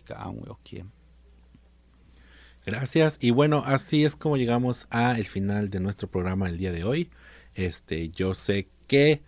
ka'an 0.00 0.36
wi 0.38 0.50
okiem 0.50 0.90
Gracias. 2.64 3.18
Y 3.20 3.32
bueno, 3.32 3.64
así 3.66 4.04
es 4.04 4.14
como 4.14 4.36
llegamos 4.36 4.86
a 4.90 5.18
final 5.26 5.68
de 5.68 5.80
nuestro 5.80 6.08
programa 6.08 6.48
el 6.48 6.58
día 6.58 6.70
de 6.70 6.84
hoy. 6.84 7.10
Este, 7.54 8.08
yo 8.10 8.34
sé 8.34 8.68
que 8.86 9.20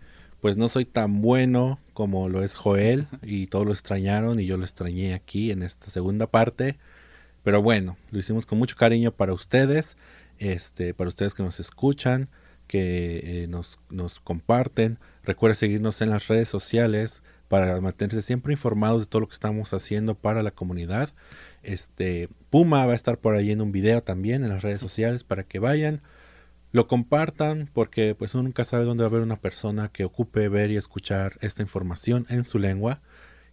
pues 0.45 0.57
no 0.57 0.69
soy 0.69 0.85
tan 0.85 1.23
bueno 1.23 1.79
como 1.93 2.29
lo 2.29 2.43
es 2.43 2.55
Joel 2.55 3.07
y 3.23 3.47
todos 3.47 3.65
lo 3.65 3.71
extrañaron 3.71 4.39
y 4.39 4.45
yo 4.45 4.57
lo 4.57 4.63
extrañé 4.63 5.15
aquí 5.15 5.49
en 5.49 5.63
esta 5.63 5.89
segunda 5.89 6.27
parte. 6.27 6.77
Pero 7.41 7.63
bueno, 7.63 7.97
lo 8.11 8.19
hicimos 8.19 8.45
con 8.45 8.59
mucho 8.59 8.75
cariño 8.75 9.11
para 9.11 9.33
ustedes, 9.33 9.97
este, 10.37 10.93
para 10.93 11.07
ustedes 11.07 11.33
que 11.33 11.41
nos 11.41 11.59
escuchan, 11.59 12.29
que 12.67 13.21
eh, 13.23 13.47
nos, 13.47 13.79
nos 13.89 14.19
comparten. 14.19 14.99
Recuerden 15.23 15.55
seguirnos 15.55 15.99
en 16.03 16.11
las 16.11 16.27
redes 16.27 16.47
sociales 16.47 17.23
para 17.47 17.81
mantenerse 17.81 18.21
siempre 18.21 18.53
informados 18.53 19.01
de 19.01 19.07
todo 19.07 19.21
lo 19.21 19.27
que 19.27 19.33
estamos 19.33 19.73
haciendo 19.73 20.13
para 20.13 20.43
la 20.43 20.51
comunidad. 20.51 21.09
Este 21.63 22.29
Puma 22.51 22.85
va 22.85 22.91
a 22.91 22.95
estar 22.95 23.17
por 23.17 23.33
ahí 23.33 23.49
en 23.49 23.61
un 23.61 23.71
video 23.71 24.03
también 24.03 24.43
en 24.43 24.49
las 24.49 24.61
redes 24.61 24.79
sociales 24.79 25.23
para 25.23 25.43
que 25.43 25.57
vayan, 25.57 26.03
lo 26.75 26.89
compartan, 26.89 27.69
porque 27.71 28.15
pues 28.15 28.33
uno 28.33 28.43
nunca 28.43 28.65
sabe 28.65 28.83
dónde 28.83 29.03
va 29.03 29.07
a 29.07 29.09
haber 29.09 29.21
una 29.21 29.39
persona 29.39 29.87
que 29.87 30.03
ocupe 30.03 30.49
ver 30.49 30.71
y 30.71 30.75
escuchar 30.75 31.37
esta 31.39 31.61
información 31.61 32.25
en 32.27 32.43
su 32.43 32.59
lengua. 32.59 33.01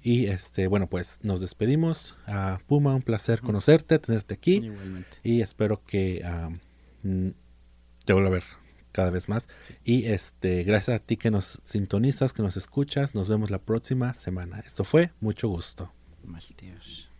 Y 0.02 0.26
este, 0.26 0.66
bueno, 0.66 0.88
pues 0.88 1.20
nos 1.22 1.40
despedimos. 1.40 2.16
a 2.26 2.58
Puma, 2.66 2.96
un 2.96 3.02
placer 3.02 3.40
conocerte, 3.40 4.00
tenerte 4.00 4.34
aquí. 4.34 4.56
igualmente 4.56 5.18
Y 5.22 5.40
espero 5.40 5.84
que 5.84 6.24
am, 6.24 6.58
mm, 7.04 7.28
te 8.04 8.12
vuelva 8.12 8.28
a 8.30 8.32
ver 8.32 8.44
cada 8.90 9.10
vez 9.12 9.28
más. 9.28 9.48
Y 9.84 10.06
este, 10.06 10.64
gracias 10.64 10.96
a 10.96 10.98
ti 10.98 11.16
que 11.16 11.30
nos 11.30 11.60
sintonizas, 11.62 12.32
que 12.32 12.42
nos 12.42 12.56
escuchas. 12.56 13.14
Nos 13.14 13.28
vemos 13.28 13.52
la 13.52 13.60
próxima 13.60 14.14
semana. 14.14 14.58
Esto 14.66 14.82
fue 14.82 15.12
mucho 15.20 15.46
gusto. 15.46 15.92
Malteos. 16.24 17.11